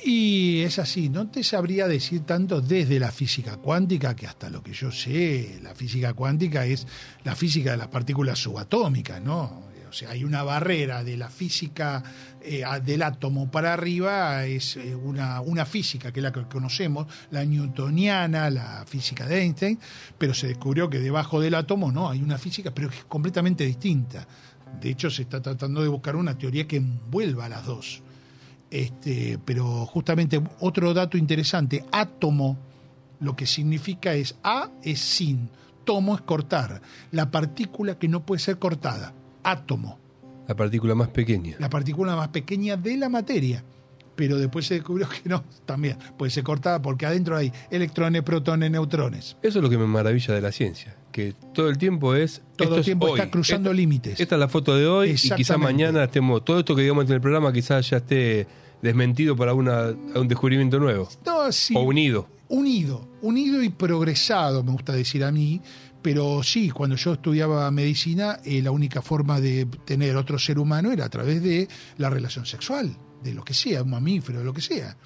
[0.04, 4.64] Y es así, no te sabría decir tanto desde la física cuántica, que hasta lo
[4.64, 6.88] que yo sé, la física cuántica es
[7.24, 9.71] la física de las partículas subatómicas, ¿no?
[9.92, 12.02] O sea, hay una barrera de la física
[12.42, 17.08] eh, del átomo para arriba, es eh, una, una física que es la que conocemos,
[17.30, 19.78] la newtoniana, la física de Einstein,
[20.18, 23.66] pero se descubrió que debajo del átomo no, hay una física, pero que es completamente
[23.66, 24.26] distinta.
[24.80, 28.02] De hecho, se está tratando de buscar una teoría que envuelva a las dos.
[28.70, 32.58] Este, pero justamente otro dato interesante, átomo,
[33.20, 35.50] lo que significa es A es sin,
[35.84, 36.82] tomo es cortar,
[37.12, 39.14] la partícula que no puede ser cortada,
[39.44, 40.00] átomo,
[40.48, 41.56] La partícula más pequeña.
[41.60, 43.64] la partícula más pequeña de la materia.
[44.16, 48.70] Pero después se descubrió que no, también puede ser cortada porque adentro hay electrones, protones,
[48.70, 49.38] neutrones.
[49.42, 52.42] Eso es lo que me maravilla de la ciencia, que todo el tiempo es...
[52.58, 54.20] Todo el tiempo está cruzando límites.
[54.20, 55.58] Esta es la foto de hoy y quizá Exactamente.
[55.74, 56.44] mañana estemos...
[56.44, 58.46] Todo esto que digamos en el programa quizás ya esté
[58.82, 61.08] desmentido para una, un descubrimiento nuevo.
[61.26, 62.28] No, sí, O unido.
[62.50, 65.62] unido, unido y progresado, me gusta decir a mí,
[66.02, 70.92] pero sí, cuando yo estudiaba medicina, eh, la única forma de tener otro ser humano
[70.92, 74.54] era a través de la relación sexual, de lo que sea, un mamífero, de lo
[74.54, 74.98] que sea.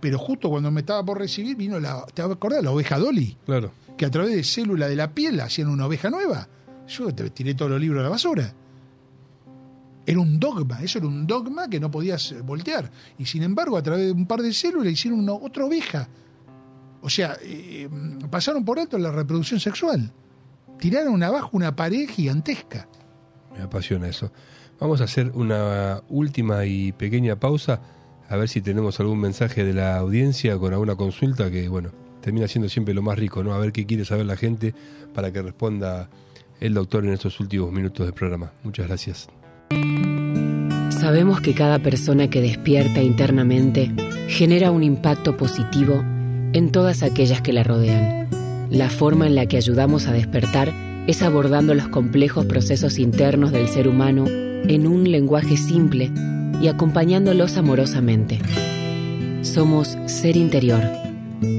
[0.00, 2.64] Pero justo cuando me estaba por recibir, vino la, ¿te acordás?
[2.64, 3.70] La oveja Dolly, Claro.
[3.98, 6.48] que a través de célula de la piel hacían una oveja nueva.
[6.88, 8.54] Yo te tiré todos los libros a la basura.
[10.06, 12.90] Era un dogma, eso era un dogma que no podías eh, voltear.
[13.18, 16.08] Y sin embargo, a través de un par de células hicieron una, otra oveja.
[17.02, 17.88] O sea, eh,
[18.30, 20.10] pasaron por alto la reproducción sexual.
[20.80, 22.88] Tiraron abajo una pared gigantesca.
[23.54, 24.32] Me apasiona eso.
[24.80, 27.82] Vamos a hacer una última y pequeña pausa,
[28.28, 31.90] a ver si tenemos algún mensaje de la audiencia con alguna consulta que, bueno,
[32.22, 33.52] termina siendo siempre lo más rico, ¿no?
[33.52, 34.74] A ver qué quiere saber la gente
[35.12, 36.08] para que responda
[36.60, 38.52] el doctor en estos últimos minutos del programa.
[38.62, 39.28] Muchas gracias.
[40.98, 43.92] Sabemos que cada persona que despierta internamente
[44.28, 46.02] genera un impacto positivo
[46.52, 48.19] en todas aquellas que la rodean.
[48.70, 50.72] La forma en la que ayudamos a despertar
[51.08, 56.12] es abordando los complejos procesos internos del ser humano en un lenguaje simple
[56.62, 58.38] y acompañándolos amorosamente.
[59.42, 60.82] Somos Ser Interior,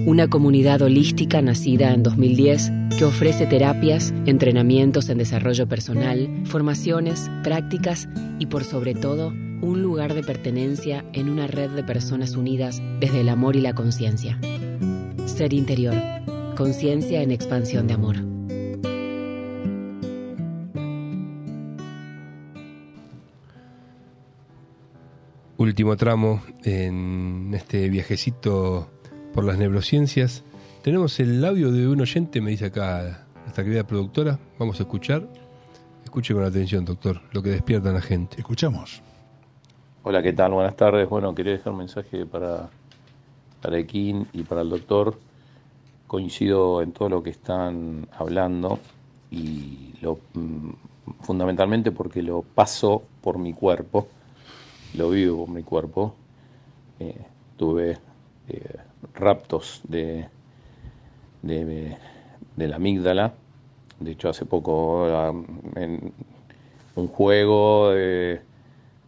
[0.06, 8.08] una comunidad holística nacida en 2010 que ofrece terapias, entrenamientos en desarrollo personal, formaciones, prácticas
[8.40, 13.20] y por sobre todo un lugar de pertenencia en una red de personas unidas desde
[13.20, 14.40] el amor y la conciencia.
[15.26, 16.21] Ser Interior,
[16.62, 18.18] conciencia en expansión de amor.
[25.58, 28.88] Último tramo en este viajecito
[29.34, 30.44] por las neurociencias.
[30.84, 34.38] Tenemos el audio de un oyente, me dice acá nuestra querida productora.
[34.60, 35.28] Vamos a escuchar.
[36.04, 38.36] Escuche con atención, doctor, lo que despierta a la gente.
[38.38, 39.02] Escuchamos.
[40.04, 40.52] Hola, ¿qué tal?
[40.52, 41.10] Buenas tardes.
[41.10, 42.70] Bueno, quería dejar un mensaje para,
[43.64, 45.18] para Ekin y para el doctor.
[46.12, 48.80] Coincido en todo lo que están hablando
[49.32, 50.72] y lo, mm,
[51.22, 54.10] fundamentalmente porque lo paso por mi cuerpo,
[54.94, 56.14] lo vivo por mi cuerpo.
[57.00, 57.16] Eh,
[57.56, 57.98] tuve
[58.50, 58.76] eh,
[59.14, 60.28] raptos de,
[61.44, 61.98] de,
[62.58, 63.32] la amígdala.
[64.02, 65.34] De hecho, hace poco ah,
[65.76, 66.12] en
[66.98, 68.42] un juego eh,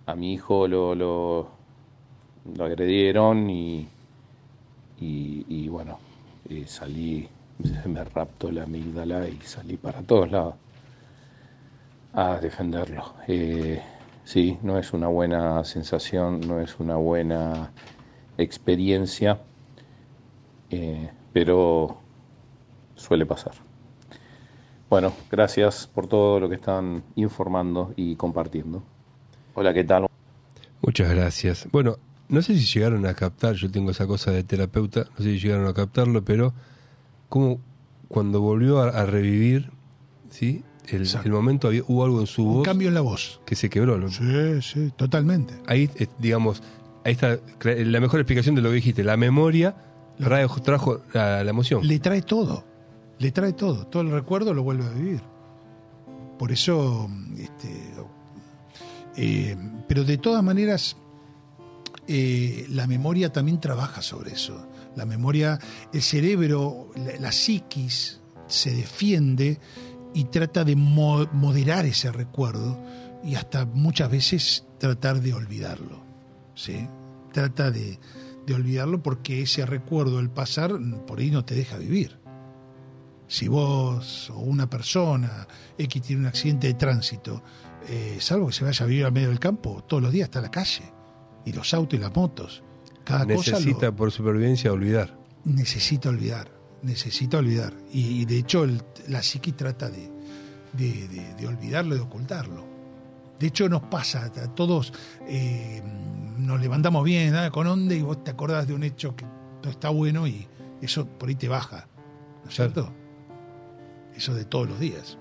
[0.06, 1.49] a mi hijo lo, lo,
[2.56, 3.89] lo agredieron y,
[5.01, 5.99] y, y bueno,
[6.50, 7.28] eh, salí,
[7.64, 10.56] se me raptó la amígdala y salí para todos lados
[12.14, 13.16] a defenderlo.
[13.28, 13.82] Eh,
[14.24, 17.72] sí, no es una buena sensación, no es una buena
[18.38, 19.39] experiencia,
[20.70, 21.98] eh, pero
[22.96, 23.54] suele pasar.
[24.89, 28.84] Bueno, gracias por todo lo que están informando y compartiendo.
[29.56, 30.06] Hola, ¿qué tal?
[30.82, 31.68] Muchas gracias.
[31.72, 31.96] Bueno,
[32.34, 35.40] no sé si llegaron a captar, yo tengo esa cosa de terapeuta, no sé si
[35.40, 36.54] llegaron a captarlo, pero
[37.30, 37.60] como
[38.08, 39.70] cuando volvió a, a revivir,
[40.30, 40.64] ¿sí?
[40.88, 43.40] El, momento había, hubo algo en su Un voz cambio en la voz.
[43.46, 43.98] que se quebró.
[43.98, 44.10] ¿no?
[44.10, 45.54] Sí, sí, totalmente.
[45.68, 46.62] Ahí, eh, digamos,
[47.06, 49.04] ahí está la mejor explicación de lo que dijiste.
[49.04, 49.76] La memoria
[50.18, 51.88] trajo, trajo la, la emoción.
[51.88, 52.66] Le trae todo,
[53.20, 55.22] le trae todo, todo el recuerdo lo vuelve a vivir.
[56.38, 57.94] Por eso, este,
[59.16, 59.56] eh,
[59.88, 60.98] pero de todas maneras,
[62.08, 64.68] eh, la memoria también trabaja sobre eso.
[64.95, 65.60] La memoria,
[65.91, 66.89] el cerebro,
[67.20, 69.60] la, psiquis se defiende
[70.14, 72.80] y trata de mo- moderar ese recuerdo
[73.24, 76.04] y hasta muchas veces tratar de olvidarlo.
[76.56, 76.88] ¿sí?
[77.32, 77.99] Trata de,
[78.45, 80.74] de olvidarlo porque ese recuerdo, el pasar,
[81.08, 82.20] por ahí no te deja vivir.
[83.28, 85.47] Si vos o una persona
[85.78, 87.41] X tiene un accidente de tránsito,
[87.89, 90.39] eh, salvo que se vaya a vivir al medio del campo, todos los días está
[90.39, 90.93] en la calle.
[91.46, 92.64] Y los autos y las motos.
[93.04, 95.18] Cada cosa Necesita lo por supervivencia olvidar.
[95.46, 96.48] necesita olvidar.
[96.82, 97.74] Necesita olvidar.
[97.91, 100.10] Y, y de hecho el- la psiqui trata de,
[100.74, 102.66] de, de- de olvidarlo, de ocultarlo.
[103.39, 104.94] De hecho nos pasa, a todos
[105.28, 105.82] eh,
[106.38, 109.70] nos levantamos bien, ah, con onda, y vos te acordás de un hecho que no
[109.70, 110.48] está bueno y
[110.82, 111.88] eso por ahí te baja.
[112.44, 112.72] ¿No es Claro.
[112.74, 112.94] cierto?
[114.16, 115.18] Eso de todos los días.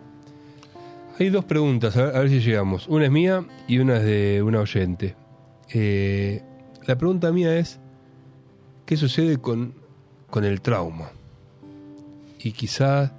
[1.19, 2.87] Hay dos preguntas, a ver, a ver si llegamos.
[2.89, 5.17] Una es mía y una es de una oyente.
[5.75, 6.43] Eh,
[6.87, 7.81] la pregunta mía es,
[8.87, 9.75] ¿qué sucede con,
[10.31, 11.11] con el trauma?
[12.39, 13.13] Y quizá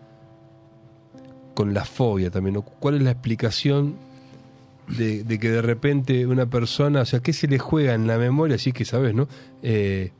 [1.53, 2.61] con la fobia también.
[2.79, 3.95] ¿Cuál es la explicación
[4.87, 8.57] de, que de repente una persona, o sea, qué se le juega en la memoria,
[8.57, 9.27] si es que sabes, ¿no?
[9.61, 10.11] Eh,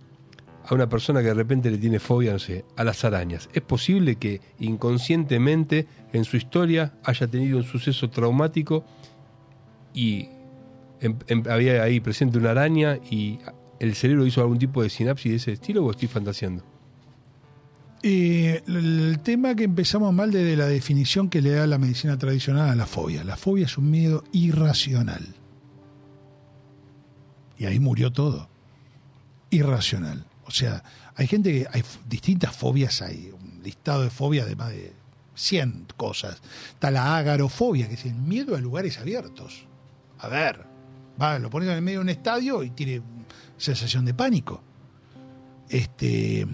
[0.66, 3.50] a una persona que de repente le tiene fobia, no sé, a las arañas.
[3.54, 8.86] ¿Es posible que inconscientemente en su historia haya tenido un suceso traumático
[9.94, 10.30] y
[11.04, 13.40] em- em- había ahí presente una araña y
[13.80, 16.64] el cerebro hizo algún tipo de sinapsis de ese estilo o estoy fantaseando?
[18.06, 22.70] Eh, el tema que empezamos mal desde la definición que le da la medicina tradicional
[22.70, 23.24] a la fobia.
[23.24, 25.36] La fobia es un miedo irracional.
[27.58, 28.50] Y ahí murió todo.
[29.52, 30.26] Irracional.
[30.46, 30.84] O sea,
[31.16, 34.92] hay gente que hay distintas fobias, hay un listado de fobias de más de
[35.36, 36.42] 100 cosas.
[36.74, 39.66] Está la agarofobia, que es el miedo a lugares abiertos.
[40.20, 40.66] A ver,
[41.22, 43.02] va, lo pones en el medio de un estadio y tiene
[43.58, 44.64] sensación de pánico
[45.70, 46.46] este,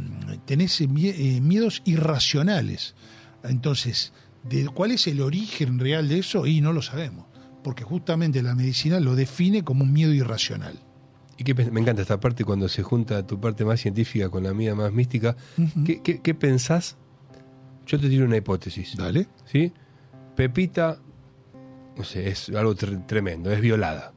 [0.46, 2.96] tenés mie- eh, miedos irracionales.
[3.44, 6.46] Entonces, ¿de ¿cuál es el origen real de eso?
[6.46, 7.26] Y no lo sabemos,
[7.64, 10.80] porque justamente la medicina lo define como un miedo irracional.
[11.38, 14.44] Y qué pe- me encanta esta parte cuando se junta tu parte más científica con
[14.44, 15.36] la mía más mística.
[15.86, 16.96] ¿Qué, qué, qué pensás?
[17.86, 18.96] Yo te tiro una hipótesis.
[18.96, 19.28] Dale.
[19.46, 19.74] ¿Sí?
[20.36, 21.00] Pepita,
[21.98, 24.14] no sé, es algo tre- tremendo, es violada.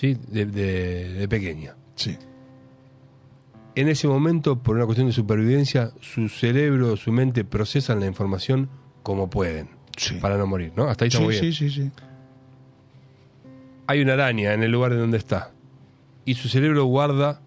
[0.00, 0.16] ¿Sí?
[0.28, 1.76] De, de- de pequeña.
[1.94, 2.16] Sí.
[3.74, 8.70] En ese momento, por una cuestión de supervivencia, su cerebro, su mente procesan la información
[9.02, 10.14] como pueden, Sí.
[10.14, 10.84] para no morir, ¿no?
[10.88, 11.52] Hasta ahí está sí, muy bien.
[11.52, 11.90] sí, sí, sí.
[13.86, 15.52] Hay una araña en el lugar de donde está.
[16.24, 17.42] Y su cerebro guarda,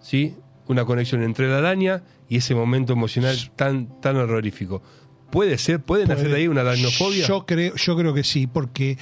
[0.00, 0.36] ¿sí?
[0.68, 4.82] Una conexión entre la araña y ese momento emocional tan, tan horrorífico.
[5.30, 5.80] ¿Puede ser?
[5.80, 7.26] ¿Pueden hacer de ahí una aracnofobia?
[7.26, 8.98] Yo creo, yo creo que sí, porque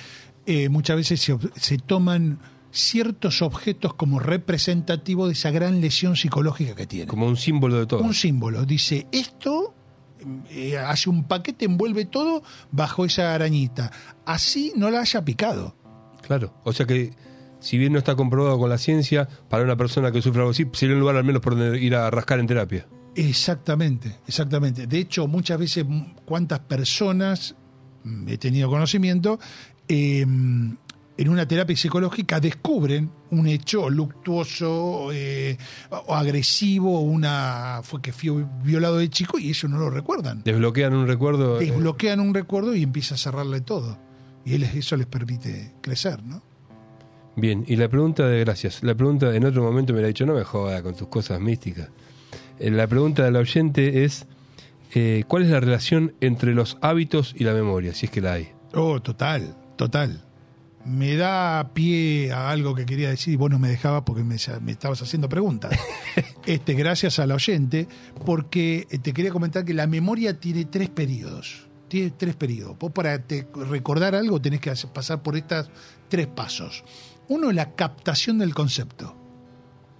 [0.46, 2.38] eh, muchas veces se, se toman
[2.70, 7.06] ciertos objetos como representativos de esa gran lesión psicológica que tiene.
[7.06, 8.00] Como un símbolo de todo.
[8.00, 8.64] un símbolo.
[8.64, 9.74] Dice, esto
[10.50, 13.90] eh, hace un paquete, envuelve todo bajo esa arañita.
[14.26, 15.74] Así no la haya picado.
[16.22, 16.52] Claro.
[16.64, 17.12] O sea que,
[17.60, 20.66] si bien no está comprobado con la ciencia, para una persona que sufre algo así,
[20.72, 22.86] sería un lugar al menos por donde ir a rascar en terapia.
[23.14, 24.86] Exactamente, exactamente.
[24.86, 27.56] De hecho, muchas veces, m- cuántas personas,
[28.04, 29.40] mm, he tenido conocimiento,
[29.88, 30.24] eh,
[31.18, 35.58] en una terapia psicológica descubren un hecho luctuoso eh,
[36.06, 40.42] o agresivo, una fue que fue violado de chico y eso no lo recuerdan.
[40.44, 41.60] Desbloquean un recuerdo.
[41.60, 43.98] eh, Desbloquean un recuerdo y empieza a cerrarle todo.
[44.44, 46.42] Y eso les permite crecer, ¿no?
[47.36, 48.82] Bien, y la pregunta de gracias.
[48.82, 51.40] La pregunta en otro momento me la ha dicho, no me joda con tus cosas
[51.40, 51.88] místicas.
[52.58, 54.26] Eh, La pregunta del oyente es,
[54.94, 58.34] eh, ¿cuál es la relación entre los hábitos y la memoria, si es que la
[58.34, 58.48] hay?
[58.74, 60.24] Oh, total, total.
[60.88, 64.36] Me da pie a algo que quería decir y vos no me dejabas porque me,
[64.62, 65.78] me estabas haciendo preguntas.
[66.46, 67.86] este, gracias al oyente,
[68.24, 71.66] porque eh, te quería comentar que la memoria tiene tres periodos.
[71.88, 72.78] Tiene tres periodos.
[72.78, 75.70] Vos para te- recordar algo tenés que pasar por estos
[76.08, 76.84] tres pasos.
[77.28, 79.14] Uno es la captación del concepto.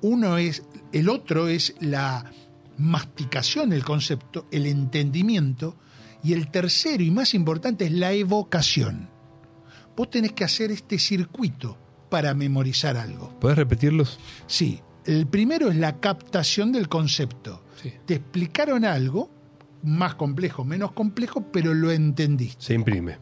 [0.01, 0.63] Uno es,
[0.93, 2.31] el otro es la
[2.77, 5.77] masticación del concepto, el entendimiento,
[6.23, 9.11] y el tercero y más importante es la evocación.
[9.99, 11.77] Vos tenés que hacer este circuito
[12.09, 13.37] para memorizar algo.
[13.41, 14.21] ¿Puedes repetirlos?
[14.47, 17.65] Sí, el primero es la captación del concepto.
[17.83, 17.93] Sí.
[18.07, 19.29] Te explicaron algo,
[19.83, 22.65] más complejo, menos complejo, pero lo entendiste.
[22.65, 23.19] Se imprime.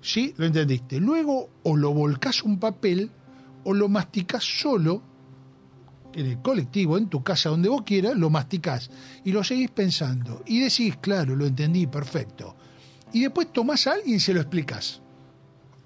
[0.00, 0.32] ¿Sí?
[0.38, 0.98] Lo entendiste.
[0.98, 3.10] Luego o lo volcás un papel
[3.64, 5.02] o lo masticás solo
[6.14, 8.90] en el colectivo, en tu casa, donde vos quieras, lo masticás
[9.24, 10.42] y lo seguís pensando.
[10.46, 12.56] Y decís, claro, lo entendí, perfecto.
[13.12, 15.03] Y después tomás a alguien y se lo explicás.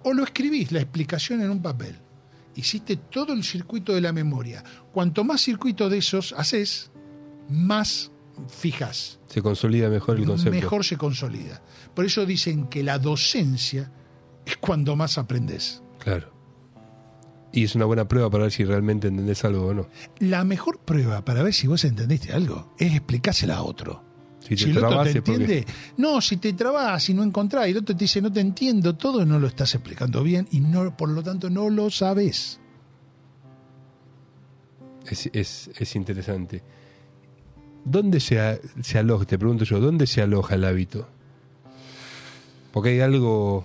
[0.02, 1.96] O lo escribís, la explicación en un papel.
[2.54, 4.64] Hiciste todo el circuito de la memoria.
[4.92, 6.90] Cuanto más circuitos de esos haces,
[7.48, 8.10] más
[8.48, 9.18] fijas.
[9.26, 10.50] Se consolida mejor el concepto.
[10.50, 11.62] Mejor se consolida.
[11.94, 13.92] Por eso dicen que la docencia
[14.44, 15.82] es cuando más aprendes.
[15.98, 16.32] Claro.
[17.52, 19.88] Y es una buena prueba para ver si realmente entendés algo o no.
[20.18, 24.07] La mejor prueba para ver si vos entendiste algo es explicársela a otro.
[24.40, 25.66] Si te Si el otro trabas te porque- entiende,
[25.98, 28.94] no, si te trabas, si no encontrás, y el otro te dice no te entiendo,
[28.94, 32.60] todo no lo estás explicando bien y no, por lo tanto no lo sabes.
[35.10, 36.62] Es, es, es interesante.
[37.84, 38.38] ¿Dónde se,
[38.98, 41.08] aloja, te pregunto yo, dónde se aloja el hábito?
[42.72, 43.64] Porque hay algo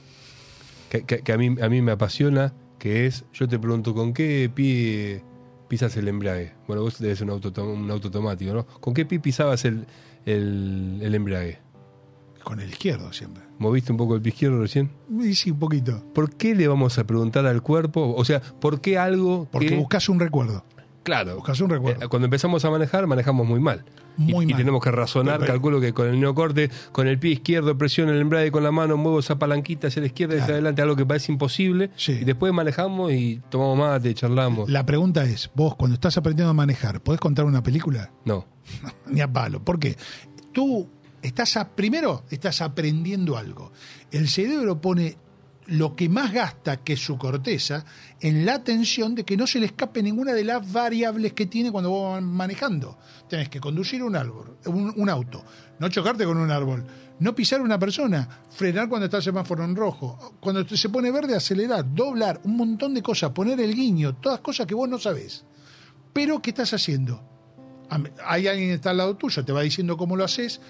[0.89, 4.13] que, que- que a, mí, a mí me apasiona, que es, yo te pregunto, ¿con
[4.13, 5.23] qué pie
[5.67, 6.53] pisas el embrague?
[6.67, 8.65] Bueno, vos debes un auto, un auto automático, ¿no?
[8.65, 9.85] ¿Con qué pie pisabas el,
[10.25, 11.59] el, el embrague?
[12.43, 13.43] Con el izquierdo siempre.
[13.57, 14.91] ¿Moviste un poco el pie izquierdo recién?
[15.33, 16.03] Sí, un poquito.
[16.13, 18.13] ¿Por qué le vamos a preguntar al cuerpo?
[18.15, 19.77] O sea, ¿por qué algo Porque que...
[19.77, 20.65] buscas un recuerdo.
[21.03, 21.35] Claro.
[21.35, 22.05] buscas un recuerdo.
[22.05, 23.83] Eh, Cuando empezamos a manejar, manejamos muy mal.
[24.17, 24.57] Muy y, y mal.
[24.57, 28.51] tenemos que razonar, calculo que con el neocorte, con el pie izquierdo, presiono el embrague
[28.51, 31.31] con la mano, muevo esa palanquita hacia la izquierda y hacia adelante, algo que parece
[31.31, 31.89] imposible.
[31.95, 32.13] Sí.
[32.21, 34.69] Y después manejamos y tomamos mate, charlamos.
[34.69, 38.11] La pregunta es, vos cuando estás aprendiendo a manejar, ¿podés contar una película?
[38.25, 38.45] No.
[39.07, 39.63] Ni a palo.
[39.63, 39.97] ¿Por qué?
[40.51, 40.87] Tú
[41.21, 43.71] estás a- primero estás aprendiendo algo.
[44.11, 45.17] El cerebro pone
[45.67, 47.85] lo que más gasta, que su corteza,
[48.19, 51.71] en la atención de que no se le escape ninguna de las variables que tiene
[51.71, 52.97] cuando vos vas manejando.
[53.29, 55.43] Tenés que conducir un árbol, un, un auto,
[55.79, 56.85] no chocarte con un árbol,
[57.19, 61.35] no pisar una persona, frenar cuando está el semáforo en rojo, cuando se pone verde
[61.35, 65.45] acelerar, doblar, un montón de cosas, poner el guiño, todas cosas que vos no sabés.
[66.11, 67.23] Pero ¿qué estás haciendo?
[68.25, 70.61] Hay alguien que está al lado tuyo, te va diciendo cómo lo haces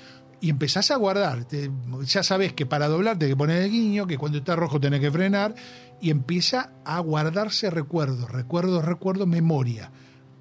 [0.43, 1.45] y empezás a guardar.
[1.45, 1.71] Te-
[2.05, 4.99] ya sabes que para doblar tenés que poner el guiño, que cuando está rojo tenés
[4.99, 5.55] que frenar
[6.01, 9.89] y empieza a guardarse recuerdos, recuerdos, recuerdos, memoria.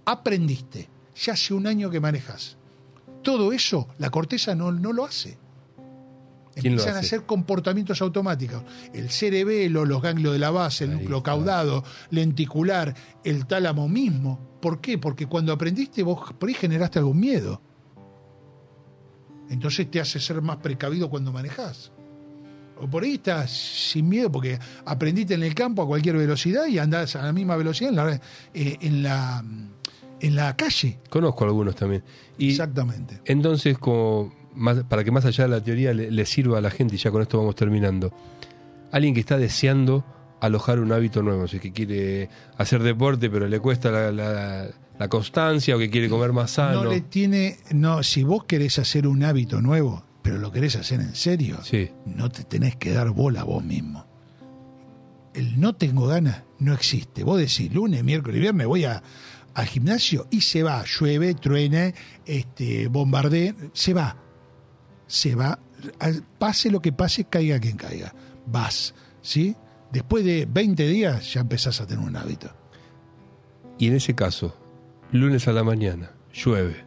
[0.05, 0.89] Aprendiste.
[1.15, 2.57] Ya hace un año que manejas.
[3.23, 5.39] Todo eso la corteza no, no lo hace.
[6.55, 7.07] ¿Quién lo Empiezan a hace?
[7.07, 8.63] hacer comportamientos automáticos.
[8.93, 12.95] El cerebelo, los ganglios de la base, el núcleo caudado, lenticular,
[13.25, 14.59] el tálamo mismo.
[14.61, 14.99] ¿Por qué?
[14.99, 17.63] Porque cuando aprendiste vos por ahí generaste algún miedo.
[19.53, 21.93] Entonces te hace ser más precavido cuando manejás.
[22.81, 26.79] O por ahí estás sin miedo porque aprendiste en el campo a cualquier velocidad y
[26.79, 28.21] andás a la misma velocidad en la,
[28.55, 29.45] eh, en la,
[30.21, 30.99] en la calle.
[31.09, 32.03] Conozco algunos también.
[32.39, 33.21] Y Exactamente.
[33.27, 36.71] entonces, como más, para que más allá de la teoría le, le sirva a la
[36.71, 38.13] gente, y ya con esto vamos terminando,
[38.91, 40.05] alguien que está deseando
[40.41, 42.29] alojar un hábito nuevo, si es que quiere
[42.59, 44.69] hacer deporte pero le cuesta la, la-
[45.03, 46.85] la constancia o que quiere comer más sano.
[46.85, 47.59] No le tiene.
[47.73, 51.91] No, si vos querés hacer un hábito nuevo, pero lo querés hacer en serio, Sí.
[52.07, 54.07] no te tenés que dar bola a vos mismo.
[55.35, 57.25] El no tengo ganas no existe.
[57.25, 59.03] Vos decís lunes, miércoles y viernes voy a,
[59.55, 60.85] al gimnasio y se va.
[60.85, 61.95] Llueve, truene,
[62.25, 64.17] este, bombardee, se va.
[65.09, 65.59] Se va.
[66.39, 68.15] Pase lo que pase, caiga quien caiga.
[68.47, 68.95] Vas.
[69.21, 69.57] ¿Sí?
[69.91, 72.51] Después de 20 días ya empezás a tener un hábito.
[73.79, 74.57] Y en ese caso,
[75.13, 76.85] lunes a la mañana, llueve.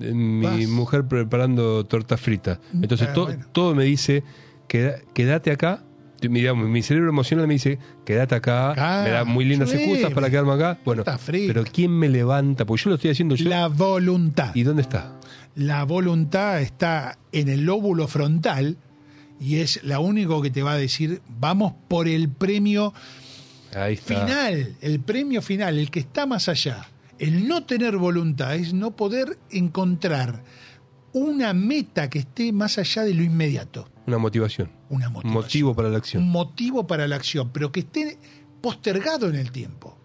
[0.00, 0.68] Eh, Mi Vas.
[0.68, 2.60] mujer preparando torta frita.
[2.74, 3.44] Entonces Ah, to- bueno.
[3.52, 4.22] todo me dice,
[4.68, 5.82] "Queda- quédate acá.
[6.20, 9.84] Digamos, mi cerebro emocional me dice, quédate acá, Acá, me da muy lindas llueve.
[9.84, 10.78] excusas para quedarme acá.
[10.82, 12.64] Bueno, pero ¿quién me levanta?
[12.64, 13.48] Porque yo lo estoy haciendo yo.
[13.50, 14.54] La voluntad.
[14.54, 15.12] ¿Y dónde está?
[15.54, 18.78] La voluntad está en el lóbulo frontal
[19.38, 22.94] y es la único que te va a decir, vamos por el premio
[23.74, 24.14] Ahí está.
[24.20, 26.88] final, el premio final, el que está más allá.
[27.18, 30.42] El no tener voluntad es no poder encontrar
[31.12, 33.88] una meta que esté más allá de lo inmediato.
[34.06, 34.70] Una motivación.
[34.90, 35.32] Una Un motivación.
[35.42, 36.28] motivo para la Un acción.
[36.28, 38.18] motivo para la acción, pero que esté
[38.60, 39.96] postergado en el tiempo.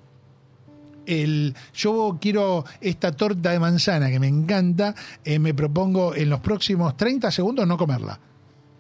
[1.05, 4.95] El, yo quiero esta torta de manzana que me encanta,
[5.26, 8.20] eh, me propongo en los próximos 30 segundos no comerla.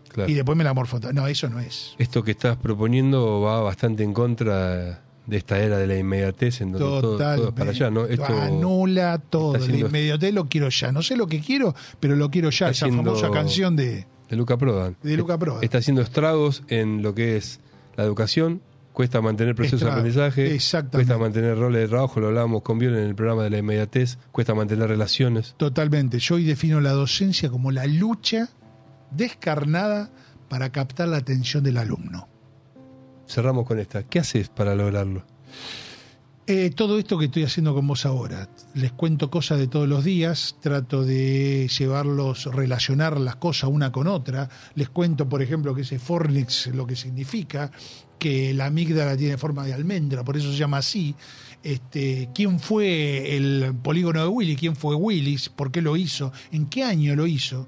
[0.07, 0.29] Claro.
[0.29, 0.99] Y después me la morfo.
[1.13, 1.95] No, eso no es.
[1.97, 6.71] Esto que estás proponiendo va bastante en contra de esta era de la inmediatez en
[6.71, 8.05] donde todo, para allá, ¿no?
[8.05, 9.57] Esto Anula todo.
[9.57, 10.91] La inmediatez lo quiero ya.
[10.91, 12.69] No sé lo que quiero, pero lo quiero ya.
[12.69, 14.97] Está Esa famosa canción de, de Luca Prodan.
[15.01, 15.63] de Luca Prodan.
[15.63, 17.59] Está haciendo estragos en lo que es
[17.95, 18.61] la educación,
[18.93, 20.97] cuesta mantener procesos de aprendizaje, exactamente.
[20.97, 24.17] cuesta mantener roles de trabajo, lo hablábamos con Bion en el programa de la inmediatez,
[24.31, 25.55] cuesta mantener relaciones.
[25.57, 26.19] Totalmente.
[26.19, 28.49] Yo hoy defino la docencia como la lucha
[29.11, 30.09] descarnada
[30.49, 32.27] para captar la atención del alumno.
[33.31, 34.03] Cerramos con esta.
[34.03, 35.23] ¿Qué haces para lograrlo?
[36.47, 40.03] Eh, todo esto que estoy haciendo con vos ahora, les cuento cosas de todos los
[40.03, 45.83] días, trato de llevarlos, relacionar las cosas una con otra, les cuento, por ejemplo, que
[45.83, 47.71] ese fornix lo que significa,
[48.19, 51.15] que la amígdala tiene forma de almendra, por eso se llama así,
[51.63, 56.65] este, quién fue el polígono de Willy, quién fue Willis, por qué lo hizo, en
[56.65, 57.65] qué año lo hizo,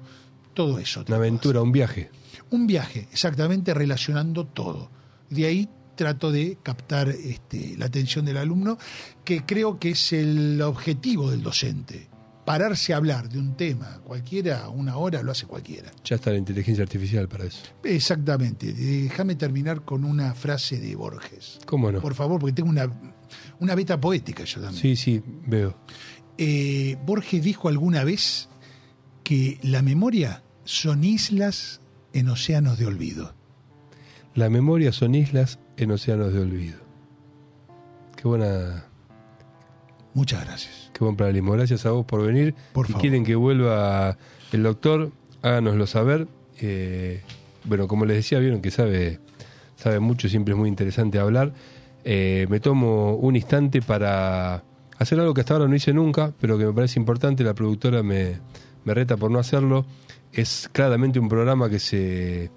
[0.52, 1.04] todo eso.
[1.08, 2.10] Una aventura, un viaje.
[2.50, 4.90] Un viaje, exactamente relacionando todo.
[5.34, 8.78] De ahí trato de captar este, la atención del alumno,
[9.24, 12.08] que creo que es el objetivo del docente.
[12.44, 15.90] Pararse a hablar de un tema cualquiera, una hora, lo hace cualquiera.
[16.04, 17.62] Ya está la inteligencia artificial para eso.
[17.82, 18.72] Exactamente.
[18.74, 21.58] Déjame terminar con una frase de Borges.
[21.64, 22.02] ¿Cómo no?
[22.02, 22.90] Por favor, porque tengo una,
[23.60, 24.80] una beta poética yo también.
[24.80, 25.78] Sí, sí, veo.
[26.36, 28.50] Eh, Borges dijo alguna vez
[29.22, 31.80] que la memoria son islas
[32.12, 33.34] en océanos de olvido.
[34.34, 36.78] La memoria son islas en océanos de olvido.
[38.16, 38.84] Qué buena.
[40.12, 40.90] Muchas gracias.
[40.92, 41.52] Qué buen paralelismo.
[41.52, 42.54] Gracias a vos por venir.
[42.72, 43.02] Por si favor.
[43.02, 44.16] quieren que vuelva
[44.52, 45.12] el doctor,
[45.42, 46.26] háganoslo saber.
[46.60, 47.22] Eh,
[47.64, 49.20] bueno, como les decía, vieron que sabe,
[49.76, 51.52] sabe mucho, siempre es muy interesante hablar.
[52.04, 54.64] Eh, me tomo un instante para
[54.98, 57.44] hacer algo que hasta ahora no hice nunca, pero que me parece importante.
[57.44, 58.40] La productora me,
[58.84, 59.86] me reta por no hacerlo.
[60.32, 62.50] Es claramente un programa que se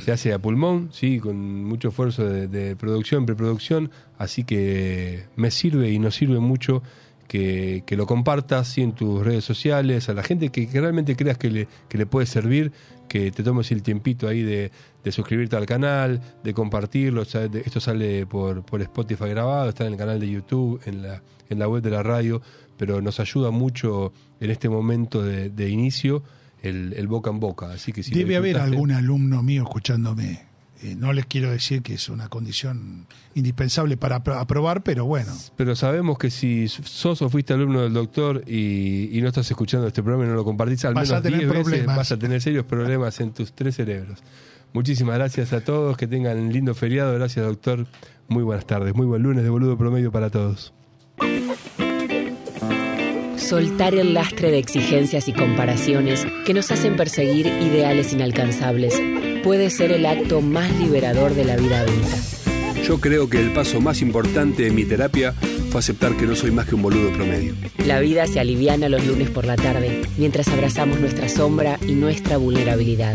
[0.00, 5.90] se hace a pulmón, sí, con mucho esfuerzo de, producción, preproducción, así que me sirve
[5.90, 6.82] y nos sirve mucho
[7.28, 11.38] que, que lo compartas sí, en tus redes sociales, a la gente que, realmente creas
[11.38, 12.72] que le, que le, puede servir,
[13.08, 14.72] que te tomes el tiempito ahí de,
[15.04, 19.98] de suscribirte al canal, de compartirlo, esto sale por, por Spotify grabado, está en el
[19.98, 22.42] canal de YouTube, en la, en la web de la radio,
[22.76, 26.22] pero nos ayuda mucho en este momento de inicio
[26.62, 27.70] el, el, boca en boca.
[27.70, 30.50] Así que si Debe haber algún alumno mío escuchándome.
[30.82, 35.30] Eh, no les quiero decir que es una condición indispensable para aprobar, pero bueno.
[35.56, 39.86] Pero sabemos que si sos o fuiste alumno del doctor y, y no estás escuchando
[39.86, 42.64] este programa y no lo compartís, al vas menos 10 veces vas a tener serios
[42.64, 44.22] problemas en tus tres cerebros.
[44.72, 47.12] Muchísimas gracias a todos, que tengan un lindo feriado.
[47.14, 47.86] Gracias, doctor.
[48.28, 48.94] Muy buenas tardes.
[48.94, 50.72] Muy buen lunes de boludo promedio para todos.
[53.40, 59.00] Soltar el lastre de exigencias y comparaciones que nos hacen perseguir ideales inalcanzables
[59.42, 62.16] puede ser el acto más liberador de la vida adulta.
[62.84, 65.32] Yo creo que el paso más importante de mi terapia
[65.70, 67.54] fue aceptar que no soy más que un boludo promedio.
[67.86, 72.36] La vida se aliviana los lunes por la tarde mientras abrazamos nuestra sombra y nuestra
[72.36, 73.14] vulnerabilidad.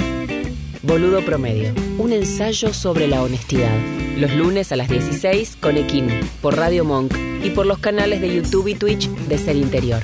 [0.86, 3.76] Boludo Promedio, un ensayo sobre la honestidad.
[4.18, 6.08] Los lunes a las 16 con Equin,
[6.44, 7.12] por Radio Monk
[7.44, 10.04] y por los canales de YouTube y Twitch de Ser Interior.